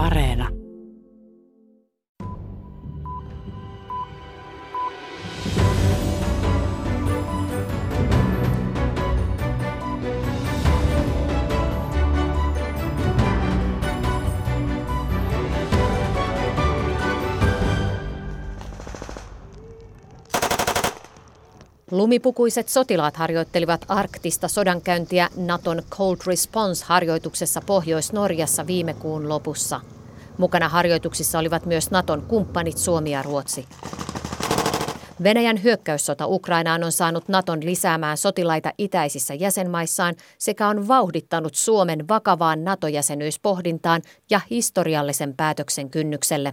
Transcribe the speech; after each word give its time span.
Areena. 0.00 0.59
Lumipukuiset 22.00 22.68
sotilaat 22.68 23.16
harjoittelivat 23.16 23.84
arktista 23.88 24.48
sodankäyntiä 24.48 25.28
Naton 25.36 25.82
Cold 25.90 26.16
Response-harjoituksessa 26.26 27.60
Pohjois-Norjassa 27.66 28.66
viime 28.66 28.94
kuun 28.94 29.28
lopussa. 29.28 29.80
Mukana 30.38 30.68
harjoituksissa 30.68 31.38
olivat 31.38 31.66
myös 31.66 31.90
Naton 31.90 32.22
kumppanit 32.22 32.78
Suomi 32.78 33.10
ja 33.10 33.22
Ruotsi. 33.22 33.66
Venäjän 35.22 35.62
hyökkäyssota 35.62 36.26
Ukrainaan 36.26 36.84
on 36.84 36.92
saanut 36.92 37.28
Naton 37.28 37.64
lisäämään 37.64 38.16
sotilaita 38.16 38.72
itäisissä 38.78 39.34
jäsenmaissaan 39.34 40.14
sekä 40.38 40.68
on 40.68 40.88
vauhdittanut 40.88 41.54
Suomen 41.54 42.08
vakavaan 42.08 42.64
NATO-jäsenyyspohdintaan 42.64 44.02
ja 44.30 44.40
historiallisen 44.50 45.34
päätöksen 45.36 45.90
kynnykselle. 45.90 46.52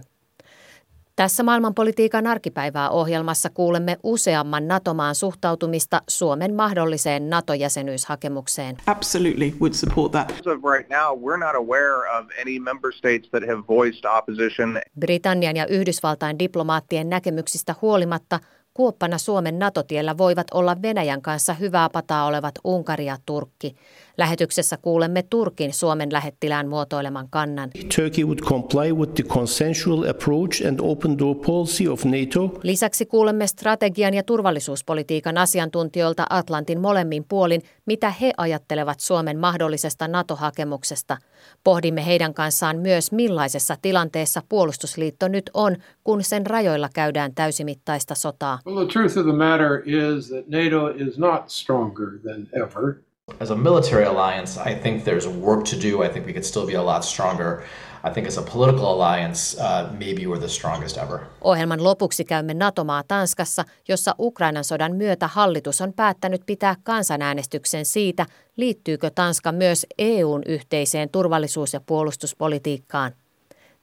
Tässä 1.18 1.42
maailmanpolitiikan 1.42 2.26
arkipäivää 2.26 2.90
ohjelmassa 2.90 3.50
kuulemme 3.50 3.96
useamman 4.02 4.68
NATO-maan 4.68 5.14
suhtautumista 5.14 6.02
Suomen 6.08 6.54
mahdolliseen 6.54 7.30
NATO-jäsenyyshakemukseen. 7.30 8.76
Absolutely 8.86 9.52
would 9.60 9.72
support 9.72 10.12
that. 10.12 10.30
As 10.30 10.46
of 10.46 10.64
right 10.64 10.90
now, 10.90 11.18
we're 11.18 11.46
not 11.46 11.54
aware 11.54 12.18
of 12.18 12.26
any 12.40 12.58
member 12.58 12.92
states 12.92 13.30
that 13.30 13.42
have 13.48 13.62
voiced 13.68 14.04
opposition. 14.18 14.80
Britannian 15.00 15.56
ja 15.56 15.66
Yhdysvaltain 15.66 16.38
diplomaattien 16.38 17.08
näkemyksistä 17.08 17.74
huolimatta 17.82 18.40
kuoppana 18.74 19.18
Suomen 19.18 19.58
NATO-tiellä 19.58 20.18
voivat 20.18 20.46
olla 20.54 20.82
Venäjän 20.82 21.22
kanssa 21.22 21.54
hyvää 21.54 21.88
pataa 21.92 22.26
olevat 22.26 22.54
Unkari 22.64 23.06
ja 23.06 23.16
Turkki. 23.26 23.76
Lähetyksessä 24.18 24.76
kuulemme 24.76 25.22
Turkin 25.22 25.72
Suomen 25.72 26.12
lähettilään 26.12 26.68
muotoileman 26.68 27.26
kannan. 27.30 27.70
Turkey 27.96 28.24
would 28.24 28.38
comply 28.38 28.92
with 28.92 29.14
the 29.14 29.22
consensual 29.22 30.10
approach 30.10 30.66
and 30.68 30.80
open 30.82 31.18
door 31.18 31.36
policy 31.36 31.88
of 31.88 32.04
NATO. 32.04 32.60
Lisäksi 32.62 33.06
kuulemme 33.06 33.46
strategian 33.46 34.14
ja 34.14 34.22
turvallisuuspolitiikan 34.22 35.38
asiantuntijoilta 35.38 36.26
Atlantin 36.30 36.80
molemmin 36.80 37.24
puolin, 37.28 37.62
mitä 37.86 38.10
he 38.20 38.32
ajattelevat 38.36 39.00
Suomen 39.00 39.38
mahdollisesta 39.38 40.08
NATO-hakemuksesta. 40.08 41.16
Pohdimme 41.64 42.06
heidän 42.06 42.34
kanssaan 42.34 42.78
myös, 42.78 43.12
millaisessa 43.12 43.76
tilanteessa 43.82 44.42
puolustusliitto 44.48 45.28
nyt 45.28 45.50
on, 45.54 45.76
kun 46.04 46.22
sen 46.22 46.46
rajoilla 46.46 46.88
käydään 46.94 47.34
täysimittaista 47.34 48.14
sotaa. 48.14 48.58
Well, 48.66 48.84
the 48.84 48.92
truth 48.92 49.18
of 49.18 49.24
the 49.24 49.36
matter 49.36 49.82
is 49.86 50.28
that 50.28 50.48
NATO 50.48 50.88
is 50.88 51.18
not 51.18 51.48
stronger 51.48 52.06
than 52.22 52.46
ever. 52.52 53.07
As 53.40 53.50
a 53.50 53.56
military 53.56 54.04
alliance, 54.04 54.70
I 54.70 54.74
think 54.74 55.04
there's 55.04 55.28
work 55.28 55.64
to 55.64 55.76
do. 55.76 56.02
I 56.04 56.08
think 56.08 56.26
we 56.26 56.32
could 56.32 56.44
still 56.44 56.66
be 56.66 56.74
a 56.74 56.84
lot 56.84 57.04
stronger. 57.04 57.62
I 58.04 58.10
think 58.10 58.26
as 58.26 58.38
a 58.38 58.42
political 58.42 58.86
alliance, 58.86 59.56
uh, 59.60 59.92
maybe 59.98 60.26
we're 60.26 60.40
the 60.40 60.48
strongest 60.48 60.98
ever. 60.98 61.18
Ohjelman 61.40 61.84
lopuksi 61.84 62.24
käymme 62.24 62.54
NATO-maa 62.54 63.02
Tanskassa, 63.08 63.64
jossa 63.88 64.14
Ukrainan 64.18 64.64
sodan 64.64 64.96
myötä 64.96 65.28
hallitus 65.28 65.80
on 65.80 65.92
päättänyt 65.92 66.42
pitää 66.46 66.76
kansanäänestyksen 66.82 67.84
siitä, 67.84 68.26
liittyykö 68.56 69.10
Tanska 69.14 69.52
myös 69.52 69.86
EUn 69.98 70.42
yhteiseen 70.46 71.08
turvallisuus- 71.10 71.72
ja 71.72 71.80
puolustuspolitiikkaan. 71.86 73.12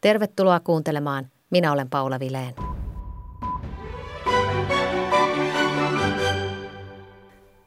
Tervetuloa 0.01 0.59
kuuntelemaan. 0.59 1.27
Minä 1.49 1.71
olen 1.71 1.89
Paula 1.89 2.19
Vileen. 2.19 2.53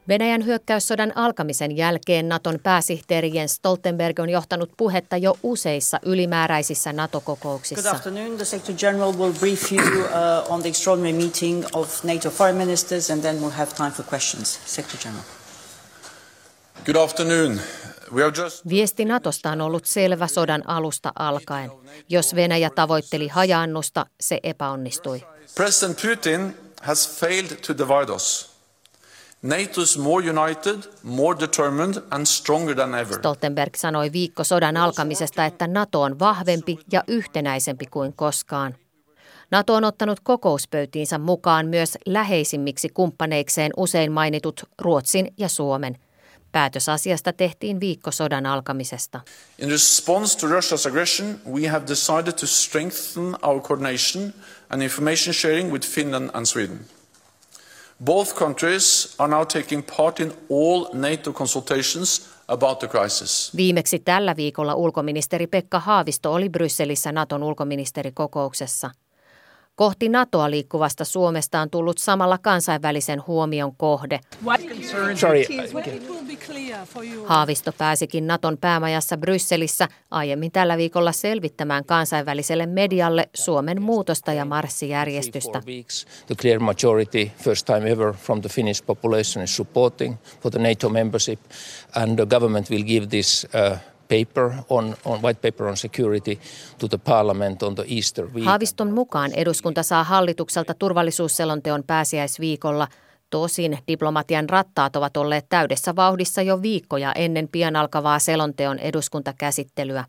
Venäjän 0.09 0.45
hyökkäyssodan 0.45 1.11
alkamisen 1.15 1.77
jälkeen 1.77 2.29
Naton 2.29 2.59
pääsihteeri 2.63 3.31
Jens 3.33 3.53
Stoltenberg 3.55 4.19
on 4.19 4.29
johtanut 4.29 4.71
puhetta 4.77 5.17
jo 5.17 5.37
useissa 5.43 5.99
ylimääräisissä 6.03 6.93
NATO-kokouksissa. 6.93 7.89
Good 7.89 7.95
afternoon. 7.95 8.35
The 8.35 8.45
Secretary 8.45 8.77
General 8.77 9.13
will 9.13 9.33
brief 9.33 9.71
you 9.71 10.01
uh, 10.01 10.51
on 10.51 10.61
the 10.61 10.69
extraordinary 10.69 11.17
meeting 11.17 11.65
of 11.73 12.03
NATO 12.03 12.29
foreign 12.29 12.57
ministers 12.57 13.11
and 13.11 13.21
then 13.21 13.35
we'll 13.35 13.57
have 13.57 13.71
time 13.77 13.91
for 13.91 14.05
questions. 14.13 14.59
Secretary 14.65 15.03
General. 15.03 15.23
Good 16.85 16.95
afternoon. 16.95 17.61
Viesti 18.69 19.05
Natosta 19.05 19.51
on 19.51 19.61
ollut 19.61 19.85
selvä 19.85 20.27
sodan 20.27 20.69
alusta 20.69 21.11
alkaen. 21.15 21.71
Jos 22.09 22.35
Venäjä 22.35 22.69
tavoitteli 22.69 23.27
hajaannusta, 23.27 24.05
se 24.21 24.39
epäonnistui. 24.43 25.25
President 25.55 26.01
Putin 26.01 26.57
has 26.81 27.19
failed 27.19 27.55
to 27.67 27.77
divide 27.77 28.11
us. 28.11 28.48
NATO 29.41 29.81
is 29.81 29.97
more 29.97 30.29
united, 30.29 30.75
more 31.03 31.39
determined 31.39 32.03
and 32.11 32.25
stronger 32.25 32.75
than 32.75 32.95
ever. 32.95 33.17
Stoltenberg 33.17 33.75
sanoi 33.75 34.11
viikko 34.11 34.43
sodan 34.43 34.77
alkamisesta, 34.77 35.45
että 35.45 35.67
NATO 35.67 36.01
on 36.01 36.19
vahvempi 36.19 36.79
ja 36.91 37.03
yhtenäisempi 37.07 37.85
kuin 37.85 38.13
koskaan. 38.13 38.75
NATO 39.51 39.73
on 39.73 39.83
ottanut 39.83 40.19
kokouspöytiinsä 40.19 41.17
mukaan 41.17 41.67
myös 41.67 41.97
läheisimmiksi 42.05 42.89
kumppaneikseen 42.89 43.71
usein 43.77 44.11
mainitut 44.11 44.61
Ruotsin 44.81 45.33
ja 45.37 45.49
Suomen. 45.49 45.97
Päätös 46.51 46.89
asiasta 46.89 47.33
tehtiin 47.33 47.79
viikko 47.79 48.11
sodan 48.11 48.45
alkamisesta. 48.45 49.21
In 49.59 49.71
response 49.71 50.39
to 50.39 50.47
Russia's 50.47 50.87
aggression, 50.87 51.39
we 51.51 51.67
have 51.67 51.87
decided 51.87 52.33
to 52.33 52.47
strengthen 52.47 53.35
our 53.41 53.61
coordination 53.61 54.33
and 54.69 54.81
information 54.81 55.33
sharing 55.33 55.71
with 55.71 55.87
Finland 55.87 56.29
and 56.33 56.45
Sweden. 56.45 56.79
Both 58.05 58.35
countries 58.35 59.15
are 59.17 59.27
now 59.27 59.45
taking 59.45 59.83
part 59.97 60.19
in 60.19 60.33
all 60.49 60.87
NATO 60.93 61.33
consultations 61.33 62.29
about 62.47 62.79
the 62.79 62.87
crisis. 62.87 63.51
Viimeksi 63.55 63.99
tällä 63.99 64.35
viikolla 64.35 64.75
ulkoministeri 64.75 65.47
Pekka 65.47 65.79
Haavisto 65.79 66.33
oli 66.33 66.49
Brysselissä 66.49 67.11
Naton 67.11 67.43
ulkoministerikokouksessa. 67.43 68.91
Kohti 69.79 70.09
NATOa 70.09 70.51
liikkuvasta 70.51 71.05
Suomesta 71.05 71.61
on 71.61 71.69
tullut 71.69 71.97
samalla 71.97 72.37
kansainvälisen 72.37 73.23
huomion 73.27 73.75
kohde. 73.75 74.19
Sorry. 75.15 75.43
Haavisto 77.25 77.71
pääsikin 77.77 78.27
Naton 78.27 78.57
päämajassa 78.57 79.17
Brysselissä 79.17 79.87
aiemmin 80.11 80.51
tällä 80.51 80.77
viikolla 80.77 81.11
selvittämään 81.11 81.85
kansainväliselle 81.85 82.65
medialle 82.65 83.29
Suomen 83.33 83.81
muutosta 83.81 84.33
ja 84.33 84.45
marssijärjestystä. 84.45 85.61
The 86.27 86.35
clear 86.35 86.59
majority, 86.59 87.31
first 87.43 87.65
time 87.65 87.91
ever 87.91 88.13
from 88.13 88.41
the 88.41 88.49
Finnish 88.49 88.85
population 88.85 89.43
is 89.43 89.55
supporting 89.55 90.15
for 90.41 90.51
the 90.51 90.59
NATO 90.59 90.89
membership 90.89 91.39
and 91.95 92.15
the 92.15 92.25
government 92.25 92.69
will 92.69 92.83
give 92.83 93.07
this 93.07 93.47
uh, 93.71 93.77
paper 94.09 94.51
on, 94.69 94.95
on 95.05 95.21
white 95.21 95.51
paper 95.51 95.67
on 95.67 95.77
security 95.77 96.39
to 96.77 96.87
the 96.87 96.97
parliament 96.97 97.63
on 97.63 97.75
the 97.75 97.85
Easter 97.95 98.25
week. 98.33 98.45
Haaviston 98.45 98.91
mukaan 98.91 99.31
eduskunta 99.33 99.83
saa 99.83 100.03
hallitukselta 100.03 100.73
turvallisuusselonteon 100.73 101.83
pääsiäisviikolla. 101.87 102.87
Tosin 103.29 103.77
diplomatian 103.87 104.49
rattaat 104.49 104.95
ovat 104.95 105.17
olleet 105.17 105.45
täydessä 105.49 105.95
vauhdissa 105.95 106.41
jo 106.41 106.61
viikkoja 106.61 107.13
ennen 107.13 107.47
pian 107.51 107.75
alkavaa 107.75 108.19
selonteon 108.19 108.79
eduskuntakäsittelyä. 108.79 110.05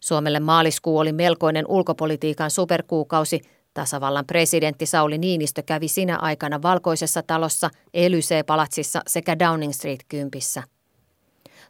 Suomelle 0.00 0.40
maaliskuu 0.40 0.98
oli 0.98 1.12
melkoinen 1.12 1.64
ulkopolitiikan 1.68 2.50
superkuukausi. 2.50 3.40
Tasavallan 3.74 4.26
presidentti 4.26 4.86
Sauli 4.86 5.18
Niinistö 5.18 5.62
kävi 5.62 5.88
sinä 5.88 6.16
aikana 6.16 6.62
Valkoisessa 6.62 7.22
talossa, 7.22 7.70
Elysee-palatsissa 7.94 9.00
sekä 9.06 9.38
Downing 9.38 9.72
Street 9.72 10.00
kympissä. 10.08 10.62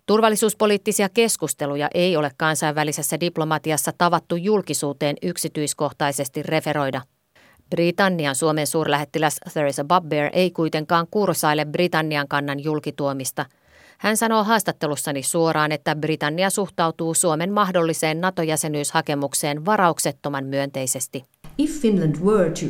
Turvallisuuspoliittisia 0.06 1.08
keskusteluja 1.08 1.88
ei 1.94 2.16
ole 2.16 2.30
kansainvälisessä 2.36 3.20
diplomatiassa 3.20 3.92
tavattu 3.98 4.36
julkisuuteen 4.36 5.16
yksityiskohtaisesti 5.22 6.42
referoida. 6.42 7.02
Britannian 7.70 8.34
Suomen 8.34 8.66
suurlähettiläs 8.66 9.36
Theresa 9.52 9.84
Bubbear 9.84 10.30
ei 10.32 10.50
kuitenkaan 10.50 11.06
kursaile 11.10 11.64
Britannian 11.64 12.28
kannan 12.28 12.64
julkituomista. 12.64 13.46
Hän 13.98 14.16
sanoo 14.16 14.44
haastattelussani 14.44 15.22
suoraan, 15.22 15.72
että 15.72 15.96
Britannia 15.96 16.50
suhtautuu 16.50 17.14
Suomen 17.14 17.52
mahdolliseen 17.52 18.20
NATO-jäsenyyshakemukseen 18.20 19.64
varauksettoman 19.64 20.44
myönteisesti. 20.44 21.24
If 21.58 21.80
Finland 21.80 22.16
were 22.24 22.50
to 22.50 22.66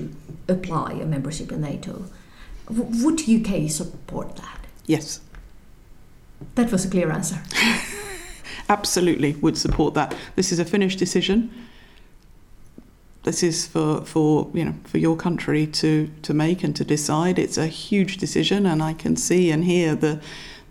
apply 0.53 1.03
a 1.03 1.07
membership 1.07 1.53
in 1.53 1.61
NATO, 1.61 1.91
would 3.03 3.19
UK 3.19 3.71
support 3.71 4.35
that? 4.35 4.69
Yes. 4.91 5.23
That 6.55 6.73
was 6.73 6.85
a 6.85 6.91
clear 6.91 7.11
answer. 7.11 7.39
Absolutely 8.69 9.37
would 9.41 9.59
support 9.59 9.95
that. 9.95 10.15
This 10.37 10.53
is 10.53 10.59
a 10.59 10.65
Finnish 10.65 10.97
decision. 10.97 11.51
This 13.23 13.43
is 13.43 13.67
for, 13.67 14.05
for 14.05 14.51
you 14.55 14.65
know 14.65 14.75
for 14.85 14.99
your 14.99 15.17
country 15.17 15.67
to, 15.67 16.09
to 16.23 16.35
make 16.35 16.65
and 16.65 16.77
to 16.77 16.85
decide. 16.85 17.39
It's 17.39 17.59
a 17.59 17.67
huge 17.67 18.19
decision, 18.19 18.67
and 18.67 18.83
I 18.83 18.95
can 18.95 19.17
see 19.17 19.51
and 19.53 19.65
hear 19.65 19.97
the 19.97 20.19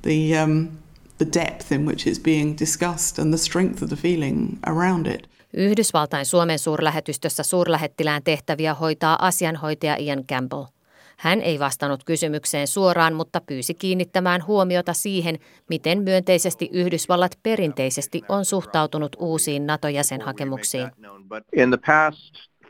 the 0.03 0.37
um, 0.37 0.69
the 1.17 1.25
depth 1.25 1.71
in 1.71 1.85
which 1.85 2.07
it's 2.07 2.19
being 2.19 2.55
discussed 2.55 3.19
and 3.19 3.33
the 3.33 3.37
strength 3.37 3.81
of 3.81 3.89
the 3.89 3.95
feeling 3.95 4.59
around 4.67 5.07
it. 5.07 5.27
Yhdysvaltain 5.53 6.25
Suomen 6.25 6.59
suurlähetystössä 6.59 7.43
suurlähettilään 7.43 8.23
tehtäviä 8.23 8.73
hoitaa 8.73 9.27
asianhoitaja 9.27 9.95
Ian 9.95 10.23
Campbell. 10.25 10.72
Hän 11.23 11.41
ei 11.41 11.59
vastannut 11.59 12.03
kysymykseen 12.03 12.67
suoraan, 12.67 13.13
mutta 13.13 13.41
pyysi 13.41 13.73
kiinnittämään 13.73 14.47
huomiota 14.47 14.93
siihen, 14.93 15.39
miten 15.69 16.01
myönteisesti 16.01 16.69
Yhdysvallat 16.73 17.39
perinteisesti 17.43 18.21
on 18.29 18.45
suhtautunut 18.45 19.15
uusiin 19.19 19.67
NATO-jäsenhakemuksiin. 19.67 20.91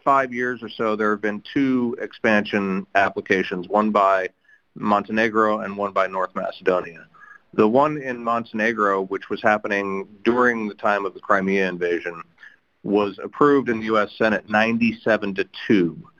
Five 0.04 0.36
years 0.36 0.64
or 0.64 0.70
so, 0.70 0.98
there 0.98 1.10
have 1.10 1.22
been 1.22 1.42
two 1.54 1.96
expansion 2.02 2.86
applications, 2.94 3.68
one 3.70 3.92
by 3.92 4.34
Montenegro 4.80 5.60
and 5.60 5.78
one 5.78 5.94
by 5.94 6.08
North 6.10 6.36
Macedonia. 6.36 7.00
The 7.56 7.68
one 7.68 8.02
in 8.10 8.18
Montenegro, 8.18 9.06
which 9.06 9.30
was 9.30 9.44
happening 9.44 10.08
during 10.26 10.70
the 10.70 10.76
time 10.76 11.06
of 11.06 11.14
the 11.14 11.22
Crimea 11.22 11.70
invasion, 11.70 12.22
was 12.84 13.20
approved 13.24 13.70
in 13.70 13.80
the 13.80 13.86
U.S. 13.94 14.10
Senate 14.18 14.44
97 14.50 15.36
to 15.36 15.46
2. 15.68 16.13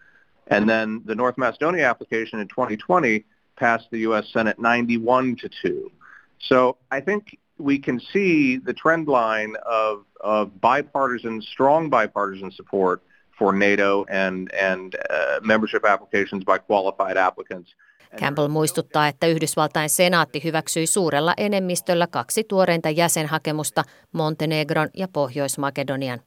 And 0.54 0.70
then 0.70 1.02
the 1.06 1.16
North 1.16 1.38
Macedonia 1.38 1.86
application 1.90 2.40
in 2.40 2.48
2020 2.48 3.26
passed 3.56 3.88
the 3.92 4.00
U.S. 4.00 4.26
Senate 4.32 4.60
91 4.60 5.36
to 5.38 5.50
2. 5.62 5.92
So 6.40 6.78
I 6.92 7.02
think 7.02 7.38
we 7.58 7.80
can 7.80 8.00
see 8.00 8.58
the 8.58 8.74
trend 8.74 9.08
line 9.08 9.56
of, 9.66 10.06
of 10.22 10.50
bipartisan, 10.62 11.42
strong 11.42 11.90
bipartisan 11.90 12.52
support 12.52 13.02
for 13.40 13.54
NATO 13.54 14.06
and, 14.10 14.52
and 14.54 14.96
uh, 15.10 15.40
membership 15.42 15.86
applications 15.86 16.44
by 16.44 16.58
qualified 16.58 17.18
applicants. 17.18 17.76
Campbell 18.20 18.48
muistuttaa, 18.48 19.08
että 19.08 19.28
Yhdysvaltain 19.28 19.90
senaatti 19.90 20.44
hyväksyi 20.44 20.88
suurella 20.88 21.34
enemmistöllä 21.38 22.08
kaksi 22.08 22.44
tuoreinta 22.44 22.90
jäsenhakemusta 22.90 23.84
Montenegron 24.12 24.90
ja 24.94 25.08
Pohjois-Makedonian. 25.08 26.20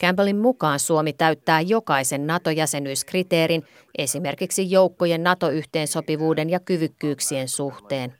Campbellin 0.00 0.36
mukaan 0.36 0.78
Suomi 0.78 1.12
täyttää 1.12 1.60
jokaisen 1.60 2.26
NATO-jäsenyyskriteerin, 2.26 3.62
esimerkiksi 3.98 4.70
joukkojen 4.70 5.22
NATO-yhteensopivuuden 5.22 6.50
ja 6.50 6.60
kyvykkyyksien 6.60 7.48
suhteen. 7.48 8.14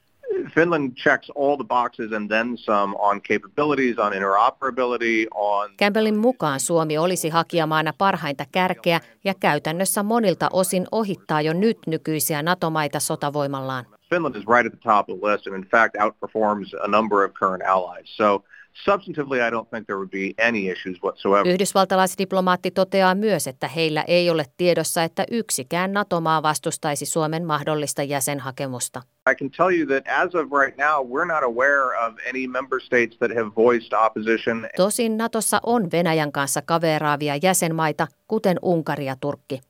Finland 0.54 0.92
checks 0.92 1.30
all 1.36 1.56
the 1.56 1.64
boxes 1.64 2.12
and 2.12 2.28
then 2.28 2.58
some 2.58 2.94
on 2.98 3.22
capabilities, 3.22 3.98
on 3.98 4.14
interoperability, 4.14 5.26
on... 5.34 5.70
Campbellin 5.78 6.16
mukaan 6.16 6.60
Suomi 6.60 6.98
olisi 6.98 7.28
hakijamaana 7.28 7.92
parhainta 7.98 8.44
kärkeä 8.52 9.00
ja 9.24 9.34
käytännössä 9.40 10.02
monilta 10.02 10.48
osin 10.52 10.86
ohittaa 10.92 11.40
jo 11.40 11.52
nyt 11.52 11.78
nykyisiä 11.86 12.42
NATO-maita 12.42 13.00
sotavoimallaan. 13.00 13.84
Finland 14.10 14.36
is 14.36 14.44
right 14.46 14.74
at 14.74 14.80
the 14.80 14.90
top 14.90 15.10
of 15.10 15.20
the 15.20 15.32
list 15.32 15.46
and 15.46 15.56
in 15.56 15.70
fact 15.70 15.96
outperforms 16.02 16.74
a 16.74 16.88
number 16.88 17.24
of 17.24 17.32
current 17.32 17.62
allies. 17.68 18.16
So 18.16 18.44
substantively 18.74 19.40
I 19.48 19.50
don't 19.50 19.70
think 19.70 19.86
there 19.86 19.96
would 19.96 20.10
be 20.10 20.46
any 20.46 20.68
issues 20.68 21.02
whatsoever. 21.02 21.48
Yhdysvaltalaisdiplomaatti 21.48 22.70
toteaa 22.70 23.14
myös, 23.14 23.46
että 23.46 23.68
heillä 23.68 24.04
ei 24.08 24.30
ole 24.30 24.44
tiedossa, 24.56 25.02
että 25.02 25.24
yksikään 25.30 25.92
NATO-maa 25.92 26.42
vastustaisi 26.42 27.06
Suomen 27.06 27.46
mahdollista 27.46 28.02
jäsenhakemusta. 28.02 29.02
I 29.30 29.34
can 29.34 29.50
tell 29.50 29.70
you 29.78 29.86
that 29.86 30.04
as 30.24 30.34
of 30.34 30.52
right 30.52 30.78
now, 30.78 31.06
we're 31.06 31.26
not 31.26 31.42
aware 31.42 32.06
of 32.06 32.14
any 32.28 32.46
member 32.46 32.80
states 32.80 33.18
that 33.18 33.30
have 33.34 33.50
voiced 33.56 33.92
opposition. 34.06 34.68
Tosin 34.76 35.16
Natossa 35.16 35.60
on 35.62 35.90
Venäjän 35.92 36.32
kanssa 36.32 36.62
kaveraavia 36.62 37.36
jäsenmaita, 37.42 38.06
kuten 38.28 38.56
Unkari 38.62 39.06
ja 39.06 39.16
Turkki. 39.20 39.60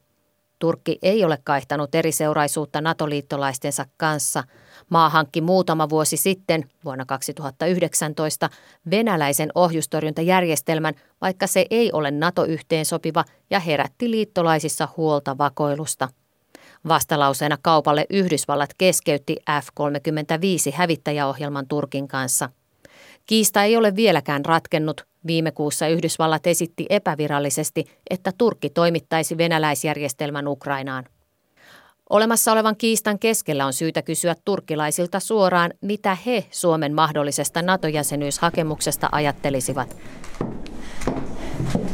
Turkki 0.65 0.99
ei 1.03 1.25
ole 1.25 1.39
kaihtanut 1.45 1.95
eri 1.95 2.13
seuraisuutta 2.13 2.81
NATO-liittolaistensa 2.81 3.87
kanssa. 3.97 4.45
Maa 4.91 5.09
hankki 5.09 5.41
muutama 5.41 5.89
vuosi 5.89 6.17
sitten, 6.17 6.71
vuonna 6.85 7.05
2019, 7.05 8.51
venäläisen 8.91 9.51
ohjustorjuntajärjestelmän, 9.55 10.95
vaikka 11.21 11.47
se 11.47 11.67
ei 11.71 11.93
ole 11.93 12.11
NATO-yhteensopiva 12.11 13.25
ja 13.51 13.61
herätti 13.61 14.11
liittolaisissa 14.11 14.89
huolta 14.97 15.39
vakoilusta. 15.39 16.09
Vastalauseena 16.89 17.59
kaupalle 17.63 18.07
Yhdysvallat 18.11 18.71
keskeytti 18.79 19.37
F-35 19.51 20.75
hävittäjäohjelman 20.75 21.69
Turkin 21.69 22.09
kanssa. 22.09 22.51
Kiista 23.27 23.63
ei 23.63 23.77
ole 23.77 23.97
vieläkään 23.97 24.45
ratkennut. 24.45 25.07
Viime 25.27 25.51
kuussa 25.51 25.89
Yhdysvallat 25.89 26.47
esitti 26.47 26.87
epävirallisesti, 26.91 27.85
että 28.11 28.33
Turkki 28.39 28.71
toimittaisi 28.71 29.39
venäläisjärjestelmän 29.39 30.49
Ukrainaan. 30.49 31.05
Olemassa 32.11 32.53
olevan 32.53 32.77
kiistan 32.77 33.19
keskellä 33.19 33.67
on 33.67 33.73
syytä 33.73 34.03
kysyä 34.03 34.35
turkkilaisilta 34.45 35.21
suoraan, 35.21 35.73
mitä 35.81 36.17
he 36.27 36.45
Suomen 36.51 36.95
mahdollisesta 36.95 37.63
NATO-jäsenyyshakemuksesta 37.63 39.09
ajattelisivat. 39.13 39.97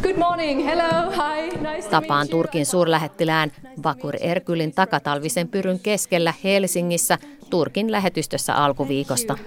Good 0.03 0.17
morning. 0.17 0.65
Hello. 0.65 1.11
Hi. 1.11 1.51
Nice 1.51 1.89
Tapaan 1.89 2.29
Turkin 2.29 2.67
suurlähettilään 2.67 3.53
Vakur 3.83 4.15
Erkylin 4.21 4.75
takatalvisen 4.75 5.49
pyryn 5.49 5.81
keskellä 5.81 6.35
Helsingissä 6.45 7.19
Turkin 7.51 7.93
lähetystössä 7.93 8.55
alkuviikosta. 8.55 9.39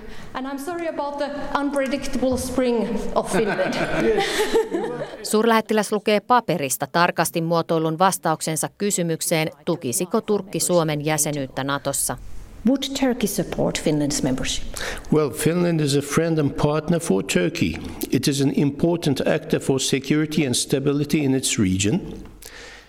Suurlähettiläs 5.23 5.91
lukee 5.91 6.19
paperista 6.19 6.87
tarkasti 6.91 7.41
muotoilun 7.41 7.99
vastauksensa 7.99 8.69
kysymykseen, 8.77 9.51
tukisiko 9.65 10.21
Turkki 10.21 10.59
Suomen 10.59 11.05
jäsenyyttä 11.05 11.63
Natossa. 11.63 12.17
Would 12.65 12.83
Turkey 12.99 13.27
support 13.27 13.77
Finland's 13.77 14.23
membership? 14.23 14.63
Well, 15.11 15.29
Finland 15.29 15.81
is 15.81 15.97
a 15.97 16.01
friend 16.01 16.39
and 16.39 16.51
partner 16.51 16.99
for 16.99 17.23
Turkey. 17.23 17.75
It 18.11 18.27
is 18.27 18.41
an 18.41 18.51
important 18.51 19.27
actor 19.27 19.59
for 19.59 19.79
security 19.79 20.45
and 20.45 20.55
stability 20.55 21.25
in 21.25 21.35
its 21.35 21.59
region. 21.59 22.23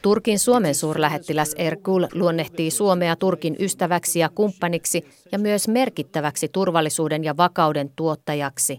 Turkin 0.04 0.38
Suomen 0.38 0.74
suurlähettiläs 0.74 1.54
Erkul 1.58 2.06
luonnehtii 2.14 2.70
Suomea 2.70 3.16
Turkin 3.16 3.56
ystäväksi 3.60 4.18
ja 4.18 4.28
kumppaniksi 4.28 5.04
ja 5.32 5.38
myös 5.38 5.68
merkittäväksi 5.68 6.48
turvallisuuden 6.52 7.24
ja 7.24 7.36
vakauden 7.36 7.90
tuottajaksi. 7.96 8.78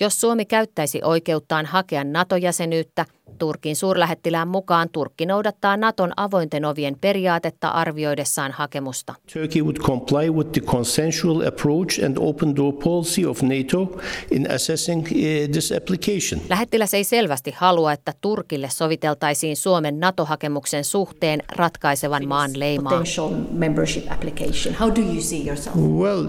Jos 0.00 0.20
Suomi 0.20 0.44
käyttäisi 0.44 1.00
oikeuttaan 1.04 1.66
hakea 1.66 2.04
NATO-jäsenyyttä, 2.04 3.06
Turkin 3.38 3.76
suurlähettilään 3.76 4.48
mukaan 4.48 4.88
Turkki 4.92 5.26
noudattaa 5.26 5.76
Naton 5.76 6.12
avointen 6.16 6.64
ovien 6.64 6.96
periaatetta 7.00 7.68
arvioidessaan 7.68 8.52
hakemusta. 8.52 9.14
Turkey 9.32 9.62
would 9.62 9.76
comply 9.76 10.30
with 10.30 10.52
the 10.52 10.60
consensual 10.60 11.46
approach 11.46 12.04
and 12.04 12.16
open 12.20 12.56
door 12.56 12.72
policy 12.72 13.24
of 13.24 13.42
NATO 13.42 14.00
in 14.30 14.50
assessing 14.50 15.02
uh, 15.02 15.50
this 15.52 15.72
application. 15.72 16.40
Lähettiläs 16.48 16.94
ei 16.94 17.04
selvästi 17.04 17.54
halua, 17.56 17.92
että 17.92 18.12
Turkille 18.20 18.68
soviteltaisiin 18.70 19.56
Suomen 19.56 20.00
NATO-hakemuksen 20.00 20.84
suhteen 20.84 21.42
ratkaisevan 21.48 22.28
maan 22.28 22.50
leimaa. 22.54 22.90
Potential 22.90 23.30
membership 23.52 24.12
application. 24.12 24.74
How 24.80 24.94
do 24.94 25.00
you 25.00 25.20
see 25.20 25.46
yourself? 25.46 25.76
Well, 25.76 26.24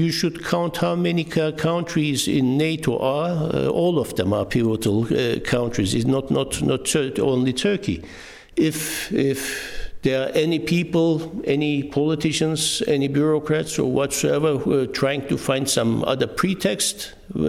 you 0.00 0.12
should 0.12 0.36
count 0.50 0.82
how 0.82 0.96
many 0.96 1.24
countries 1.62 2.28
in 2.28 2.58
NATO 2.58 2.71
are. 3.00 3.30
Uh, 3.54 3.68
all 3.68 3.98
of 3.98 4.14
them 4.14 4.32
are 4.32 4.44
pivotal 4.44 5.04
uh, 5.04 5.40
countries. 5.40 5.94
It's 5.94 6.06
not 6.06 6.30
not 6.30 6.62
not 6.62 6.96
only 7.18 7.52
Turkey. 7.52 8.02
If 8.56 9.10
if 9.12 9.92
there 10.02 10.22
are 10.22 10.30
any 10.34 10.58
people, 10.58 11.20
any 11.44 11.82
politicians, 11.82 12.82
any 12.86 13.08
bureaucrats 13.08 13.78
or 13.78 13.86
whatsoever 13.86 14.58
who 14.58 14.72
are 14.72 14.86
trying 14.86 15.28
to 15.28 15.36
find 15.36 15.66
some 15.66 16.04
other 16.06 16.28
pretext, 16.28 17.14
uh, 17.34 17.42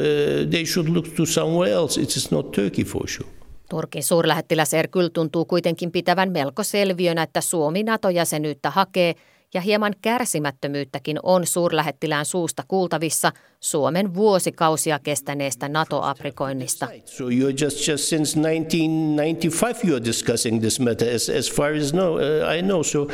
they 0.51 0.65
should 0.65 0.89
look 0.89 1.15
to 1.15 1.25
somewhere 1.25 1.73
else. 1.73 2.01
It 2.01 2.15
is 2.15 2.31
not 2.31 2.53
Turkey 2.53 2.83
for 2.83 3.07
sure. 3.07 3.27
Turkin 3.69 4.03
suurlähettiläs 4.03 4.73
Erkyl 4.73 5.09
tuntuu 5.13 5.45
kuitenkin 5.45 5.91
pitävän 5.91 6.31
melko 6.31 6.63
selviönä, 6.63 7.23
että 7.23 7.41
Suomi 7.41 7.83
NATO-jäsenyyttä 7.83 8.69
hakee 8.69 9.15
ja 9.53 9.61
hieman 9.61 9.93
kärsimättömyyttäkin 10.01 11.19
on 11.23 11.47
suurlähettilään 11.47 12.25
suusta 12.25 12.63
kuultavissa 12.67 13.31
Suomen 13.59 14.13
vuosikausia 14.15 14.99
kestäneestä 14.99 15.69
NATO-aprikoinnista. 15.69 16.87
So 17.05 17.29
just, 17.29 17.87
just 17.87 18.03
since 18.03 18.39
1995 18.41 19.87
you're 19.87 20.05
discussing 20.05 20.59
this 20.59 20.79
matter 20.79 21.15
as, 21.15 21.29
as 21.29 21.51
far 21.51 21.73
as 21.73 21.93
uh, 21.93 22.57
I 22.57 22.61
know. 22.61 22.83
So 22.83 23.07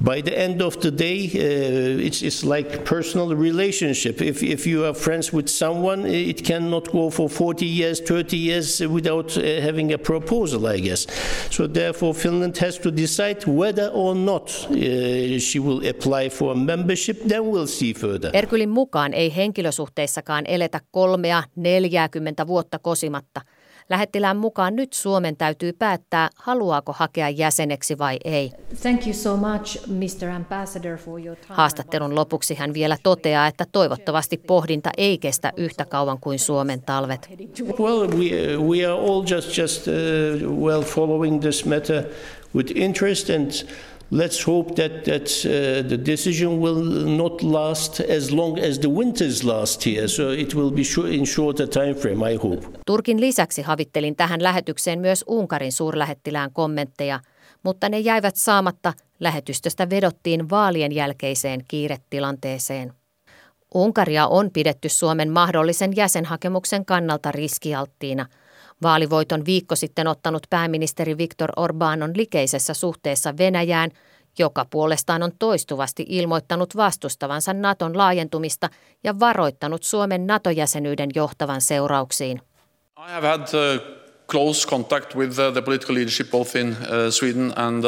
by 0.00 0.20
the 0.20 0.38
end 0.38 0.62
of 0.62 0.80
the 0.80 0.90
day, 0.90 1.26
uh, 1.26 2.06
it's, 2.06 2.22
it's 2.22 2.44
like 2.44 2.84
personal 2.84 3.34
relationship. 3.34 4.22
If, 4.22 4.42
if 4.42 4.66
you 4.66 4.84
are 4.84 4.94
friends 4.94 5.32
with 5.32 5.48
someone, 5.48 6.06
it 6.06 6.44
cannot 6.44 6.90
go 6.92 7.10
for 7.10 7.28
40 7.28 7.66
years, 7.66 8.00
30 8.00 8.36
years 8.36 8.80
without 8.80 9.36
uh, 9.36 9.60
having 9.60 9.92
a 9.92 9.98
proposal, 9.98 10.66
I 10.66 10.80
guess. 10.80 11.06
So 11.50 11.66
therefore, 11.66 12.14
Finland 12.14 12.56
has 12.60 12.78
to 12.78 12.90
decide 12.90 13.44
whether 13.46 13.90
or 13.92 14.14
not 14.14 14.50
uh, 14.70 15.38
she 15.38 15.58
will 15.58 15.86
apply 15.88 16.28
for 16.28 16.54
membership. 16.54 17.22
Then 17.24 17.50
we'll 17.50 17.66
see 17.66 17.92
further. 17.92 18.30
Erkylin 18.32 18.68
mukaan 18.68 19.14
ei 19.14 19.36
henkilösuhteissakaan 19.36 20.46
eletä 20.46 20.80
kolmea, 20.90 21.42
neljääkymmentä 21.56 22.46
vuotta 22.46 22.78
kosimatta. 22.78 23.40
Lähettilään 23.90 24.36
mukaan 24.36 24.76
nyt 24.76 24.92
Suomen 24.92 25.36
täytyy 25.36 25.72
päättää, 25.72 26.30
haluaako 26.36 26.92
hakea 26.92 27.28
jäseneksi 27.28 27.98
vai 27.98 28.16
ei. 28.24 28.52
Thank 28.82 29.06
you 29.06 29.14
so 29.14 29.36
much, 29.36 29.88
Mr. 29.88 30.28
Ambassador, 30.28 30.98
for 30.98 31.20
your 31.20 31.36
time. 31.36 31.54
Haastattelun 31.54 32.14
lopuksi 32.14 32.54
hän 32.54 32.74
vielä 32.74 32.96
toteaa, 33.02 33.46
että 33.46 33.64
toivottavasti 33.72 34.36
pohdinta 34.36 34.90
ei 34.96 35.18
kestä 35.18 35.52
yhtä 35.56 35.84
kauan 35.84 36.18
kuin 36.20 36.38
Suomen 36.38 36.82
talvet. 36.82 37.30
Well, 37.80 38.08
we, 38.08 38.56
we 38.68 38.86
are 38.86 39.00
all 39.00 39.24
just, 39.30 39.58
just 39.58 39.86
uh, 39.88 40.64
well 40.64 40.82
following 40.82 41.40
this 41.40 41.64
matter 41.64 42.04
with 42.54 42.72
interest 42.76 43.30
and 43.30 43.50
let's 44.10 44.46
hope 44.46 44.74
that, 44.74 45.04
that 45.04 45.44
uh, 45.44 45.88
the 45.88 45.98
decision 46.06 46.60
will 46.60 46.82
not 47.16 47.42
last 47.42 48.00
as 48.00 48.30
long 48.30 48.58
as 48.58 48.78
the 48.78 48.88
winters 48.88 49.44
last 49.44 49.86
here. 49.86 50.08
So 50.08 50.30
it 50.30 50.54
will 50.54 50.70
be 50.70 50.82
in 51.14 51.26
shorter 51.26 51.68
time 51.68 51.94
frame, 51.94 52.32
I 52.32 52.36
hope. 52.36 52.68
Turkin 52.86 53.20
lisäksi 53.20 53.62
havittelin 53.62 54.16
tähän 54.16 54.42
lähetykseen 54.42 54.98
myös 54.98 55.24
Unkarin 55.26 55.72
suurlähettilään 55.72 56.52
kommentteja, 56.52 57.20
mutta 57.62 57.88
ne 57.88 57.98
jäivät 57.98 58.36
saamatta. 58.36 58.92
Lähetystöstä 59.20 59.90
vedottiin 59.90 60.50
vaalien 60.50 60.92
jälkeiseen 60.92 61.64
kiiretilanteeseen. 61.68 62.92
Unkaria 63.74 64.26
on 64.26 64.50
pidetty 64.50 64.88
Suomen 64.88 65.30
mahdollisen 65.30 65.96
jäsenhakemuksen 65.96 66.84
kannalta 66.84 67.32
riskialttiina. 67.32 68.26
Vaalivoiton 68.82 69.44
viikko 69.44 69.76
sitten 69.76 70.06
ottanut 70.06 70.42
pääministeri 70.50 71.18
Viktor 71.18 71.50
Orbán 71.56 72.02
on 72.02 72.12
likeisessä 72.16 72.74
suhteessa 72.74 73.34
Venäjään, 73.38 73.90
joka 74.38 74.66
puolestaan 74.70 75.22
on 75.22 75.32
toistuvasti 75.38 76.04
ilmoittanut 76.08 76.76
vastustavansa 76.76 77.52
Naton 77.52 77.96
laajentumista 77.96 78.68
ja 79.04 79.20
varoittanut 79.20 79.82
Suomen 79.82 80.26
NATO-jäsenyyden 80.26 81.10
johtavan 81.14 81.60
seurauksiin. 81.60 82.42
I 83.08 83.12
have 83.12 83.28
had 83.28 83.40
uh, 83.40 83.82
close 84.30 84.68
contact 84.68 85.14
with 85.14 85.38
uh, 85.38 85.52
the 85.52 85.62
political 85.62 85.94
leadership 85.94 86.30
both 86.30 86.56
in 86.56 86.68
uh, 86.70 87.10
Sweden 87.10 87.52
and 87.56 87.84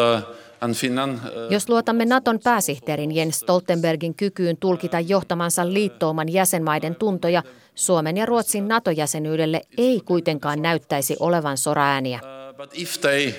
jos 1.51 1.69
luotamme 1.69 2.05
Naton 2.05 2.39
pääsihteerin 2.45 3.17
Jens 3.17 3.37
Stoltenbergin 3.37 4.15
kykyyn 4.15 4.57
tulkita 4.57 5.01
johtamansa 5.01 5.73
liittouman 5.73 6.33
jäsenmaiden 6.33 6.95
tuntoja, 6.95 7.43
Suomen 7.75 8.17
ja 8.17 8.27
Ruotsin 8.27 8.69
NATO-jäsenyydelle 8.69 9.61
ei 9.79 10.01
kuitenkaan 10.05 10.63
näyttäisi 10.63 11.17
olevan 11.21 11.59
soraääniä. 11.59 12.21
But 12.57 12.71
if 12.75 13.01
they 13.01 13.35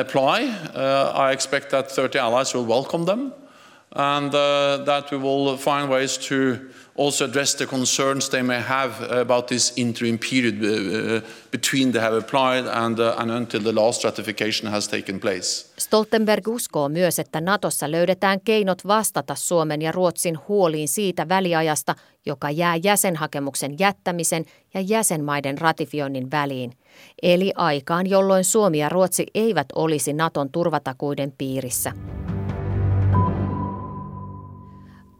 apply, 0.00 0.48
I 1.30 1.32
expect 1.32 1.68
that 1.68 1.88
30 1.88 2.24
allies 2.24 2.54
will 2.54 2.66
welcome 2.66 3.04
them 3.04 3.41
and 3.96 4.32
that 4.84 5.10
we 5.10 5.18
will 5.18 5.56
find 5.56 5.88
ways 5.88 6.18
to 6.18 6.56
also 6.96 7.24
address 7.24 7.54
the 7.54 7.66
concerns 7.66 8.28
they 8.28 8.42
may 8.42 8.60
have 8.60 9.20
about 9.20 9.46
this 9.46 9.72
interim 9.76 10.18
period 10.18 10.54
uh, 10.62 11.20
between 11.50 11.92
they 11.92 12.00
have 12.00 12.16
applied 12.16 12.66
and, 12.66 12.98
uh, 12.98 13.14
and 13.18 13.30
until 13.30 13.60
the 13.60 13.72
last 13.72 14.04
ratification 14.04 14.70
has 14.70 14.88
taken 14.88 15.20
place. 15.20 15.66
Stoltenberg 15.78 16.48
uskoo 16.48 16.88
myös, 16.88 17.18
että 17.18 17.40
Natossa 17.40 17.90
löydetään 17.90 18.40
keinot 18.40 18.86
vastata 18.86 19.34
Suomen 19.34 19.82
ja 19.82 19.92
Ruotsin 19.92 20.38
huoliin 20.48 20.88
siitä 20.88 21.28
väliajasta, 21.28 21.94
joka 22.26 22.50
jää 22.50 22.76
jäsenhakemuksen 22.76 23.78
jättämisen 23.78 24.44
ja 24.74 24.80
jäsenmaiden 24.80 25.58
ratifioinnin 25.58 26.30
väliin, 26.30 26.72
eli 27.22 27.52
aikaan, 27.56 28.06
jolloin 28.06 28.44
Suomi 28.44 28.78
ja 28.78 28.88
Ruotsi 28.88 29.26
eivät 29.34 29.66
olisi 29.74 30.12
Naton 30.12 30.50
turvatakuiden 30.52 31.32
piirissä. 31.38 31.92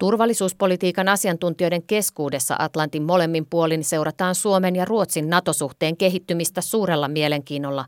Turvallisuuspolitiikan 0.03 1.09
asiantuntijoiden 1.09 1.83
keskuudessa 1.83 2.57
Atlantin 2.59 3.03
molemmin 3.03 3.47
puolin 3.51 3.85
seurataan 3.85 4.35
Suomen 4.35 4.77
ja 4.77 4.85
Ruotsin 4.85 5.31
NATO-suhteen 5.31 5.97
kehittymistä 5.97 6.61
suurella 6.61 7.09
mielenkiinnolla. 7.09 7.85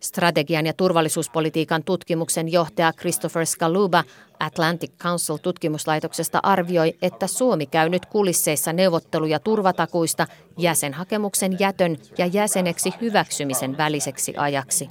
Strategian 0.00 0.66
ja 0.66 0.72
turvallisuuspolitiikan 0.72 1.84
tutkimuksen 1.84 2.52
johtaja 2.52 2.92
Christopher 2.92 3.46
Skaluba 3.46 4.04
Atlantic 4.40 4.92
Council-tutkimuslaitoksesta 5.02 6.40
arvioi, 6.42 6.94
että 7.02 7.26
Suomi 7.26 7.66
käy 7.66 7.88
nyt 7.88 8.06
kulisseissa 8.06 8.72
neuvotteluja 8.72 9.40
turvatakuista 9.40 10.26
jäsenhakemuksen 10.58 11.56
jätön 11.60 11.96
ja 12.18 12.26
jäseneksi 12.26 12.90
hyväksymisen 13.00 13.76
väliseksi 13.78 14.34
ajaksi. 14.36 14.88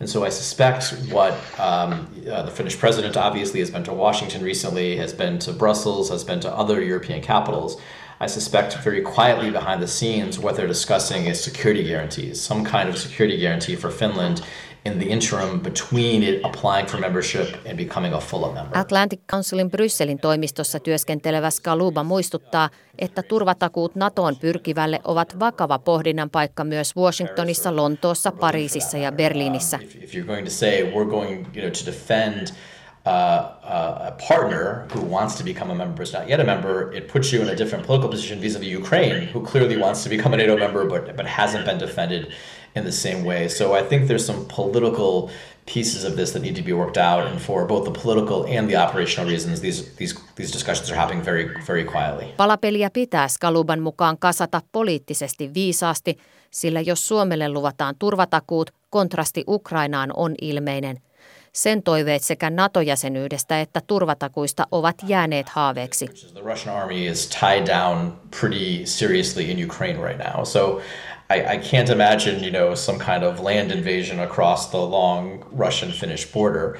And 0.00 0.10
so 0.10 0.24
I 0.24 0.28
suspect 0.28 0.90
what 1.10 1.32
um, 1.58 2.08
uh, 2.30 2.42
the 2.42 2.50
Finnish 2.50 2.78
president 2.78 3.16
obviously 3.16 3.60
has 3.60 3.70
been 3.70 3.84
to 3.84 3.92
Washington 3.92 4.42
recently, 4.42 4.96
has 4.96 5.12
been 5.12 5.38
to 5.40 5.52
Brussels, 5.52 6.10
has 6.10 6.24
been 6.24 6.40
to 6.40 6.52
other 6.52 6.82
European 6.82 7.22
capitals. 7.22 7.80
I 8.24 8.26
suspect 8.26 8.78
very 8.84 9.02
quietly 9.02 9.50
behind 9.50 9.82
the 9.82 9.86
scenes 9.86 10.38
what 10.38 10.56
they're 10.56 10.68
discussing 10.68 11.26
is 11.26 11.44
security 11.44 11.84
guarantees, 11.84 12.46
some 12.46 12.64
kind 12.64 12.88
of 12.88 12.96
security 12.96 13.38
guarantee 13.38 13.76
for 13.76 13.90
Finland 13.90 14.38
in 14.86 14.98
the 14.98 15.06
interim 15.06 15.60
between 15.60 16.22
it 16.22 16.40
applying 16.44 16.86
for 16.86 17.00
membership 17.00 17.48
and 17.66 17.76
becoming 17.76 18.14
a 18.14 18.20
full 18.20 18.52
member. 18.52 18.78
Atlantic 18.78 19.20
Councilin 19.32 19.70
Brysselin 19.70 20.18
toimistossa 20.18 20.80
työskentelevä 20.80 21.50
Skaluba 21.50 22.04
muistuttaa, 22.04 22.70
että 22.98 23.22
turvatakuut 23.22 23.94
NATOon 23.94 24.36
pyrkivälle 24.36 25.00
ovat 25.04 25.38
vakava 25.40 25.78
pohdinnan 25.78 26.30
paikka 26.30 26.64
myös 26.64 26.96
Washingtonissa, 26.96 27.76
Lontoossa, 27.76 28.32
Pariisissa 28.32 28.98
ja 28.98 29.12
Berliinissä. 29.12 29.78
If 30.02 30.14
you're 30.14 30.26
going 30.26 30.44
to 30.44 30.50
say 30.50 30.82
we're 30.82 31.10
going 31.10 31.46
you 31.56 31.62
know, 31.62 31.70
to 31.70 31.86
defend 31.86 32.46
Uh, 33.06 34.10
a 34.10 34.12
partner 34.12 34.88
who 34.92 35.02
wants 35.02 35.34
to 35.34 35.44
become 35.44 35.70
a 35.70 35.74
member 35.74 35.94
but 35.96 36.08
is 36.08 36.12
not 36.14 36.26
yet 36.26 36.40
a 36.40 36.44
member, 36.44 36.90
it 36.94 37.06
puts 37.06 37.32
you 37.32 37.42
in 37.42 37.48
a 37.50 37.54
different 37.54 37.84
political 37.84 38.08
position 38.08 38.40
vis-a-vis 38.40 38.68
Ukraine, 38.68 39.26
who 39.26 39.40
clearly 39.44 39.76
wants 39.76 40.02
to 40.04 40.08
become 40.08 40.32
a 40.32 40.38
NATO 40.38 40.56
member 40.56 40.86
but 40.86 41.14
but 41.16 41.26
hasn't 41.26 41.66
been 41.66 41.78
defended 41.78 42.32
in 42.74 42.84
the 42.84 42.92
same 42.92 43.22
way. 43.24 43.48
So 43.48 43.64
I 43.74 43.82
think 43.88 44.08
there's 44.08 44.26
some 44.26 44.46
political 44.56 45.30
pieces 45.66 46.04
of 46.04 46.16
this 46.16 46.32
that 46.32 46.42
need 46.42 46.56
to 46.56 46.62
be 46.62 46.72
worked 46.72 46.96
out, 46.96 47.26
and 47.26 47.38
for 47.40 47.66
both 47.66 47.84
the 47.84 48.00
political 48.02 48.44
and 48.58 48.68
the 48.70 48.76
operational 48.76 49.30
reasons, 49.30 49.60
these 49.60 49.84
these 49.96 50.14
these 50.36 50.52
discussions 50.52 50.90
are 50.90 50.96
happening 50.96 51.24
very 51.24 51.44
very 51.66 51.84
quietly. 51.84 52.26
Palapeliä 52.36 52.90
pitää 52.90 53.28
Skaluban 53.28 53.80
mukaan 53.80 54.18
kasata 54.18 54.62
poliittisesti 54.72 55.54
viisaasti, 55.54 56.18
sillä 56.50 56.80
jos 56.80 57.08
Suomelle 57.08 57.48
luvataan 57.48 57.94
turvatakuut, 57.98 58.70
kontrasti 58.90 59.44
Ukrainaan 59.48 60.10
on 60.16 60.34
ilmeinen. 60.40 60.96
Sen 61.54 61.82
toiveet 61.82 62.22
sekä 62.22 62.50
NATO-jäsenyydestä 62.50 63.60
että 63.60 63.80
turvatakuista 63.86 64.66
ovat 64.70 64.96
jääneet 65.06 65.48
haaveeksi. 65.48 66.08
I 71.30 71.58
can't 71.58 71.92
imagine, 71.92 72.46
you 72.46 72.50
know, 72.50 72.74
some 72.74 72.98
kind 72.98 73.22
of 73.22 73.40
land 73.40 73.70
invasion 73.70 74.20
across 74.20 74.66
the 74.66 74.78
long 74.78 75.44
Russian-Finnish 75.58 76.32
border. 76.32 76.78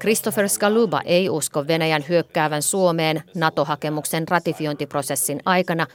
Christopher 0.00 0.48
Skaluba 0.48 1.00
ei 1.04 1.30
usko 1.30 1.66
Venäjän 1.66 2.04
hyökkäävän 2.08 2.62
Suomeen 2.62 3.22
NATO-hakemuksen 3.34 4.28
ratifiointiprosessin 4.28 5.40
aikana, 5.44 5.86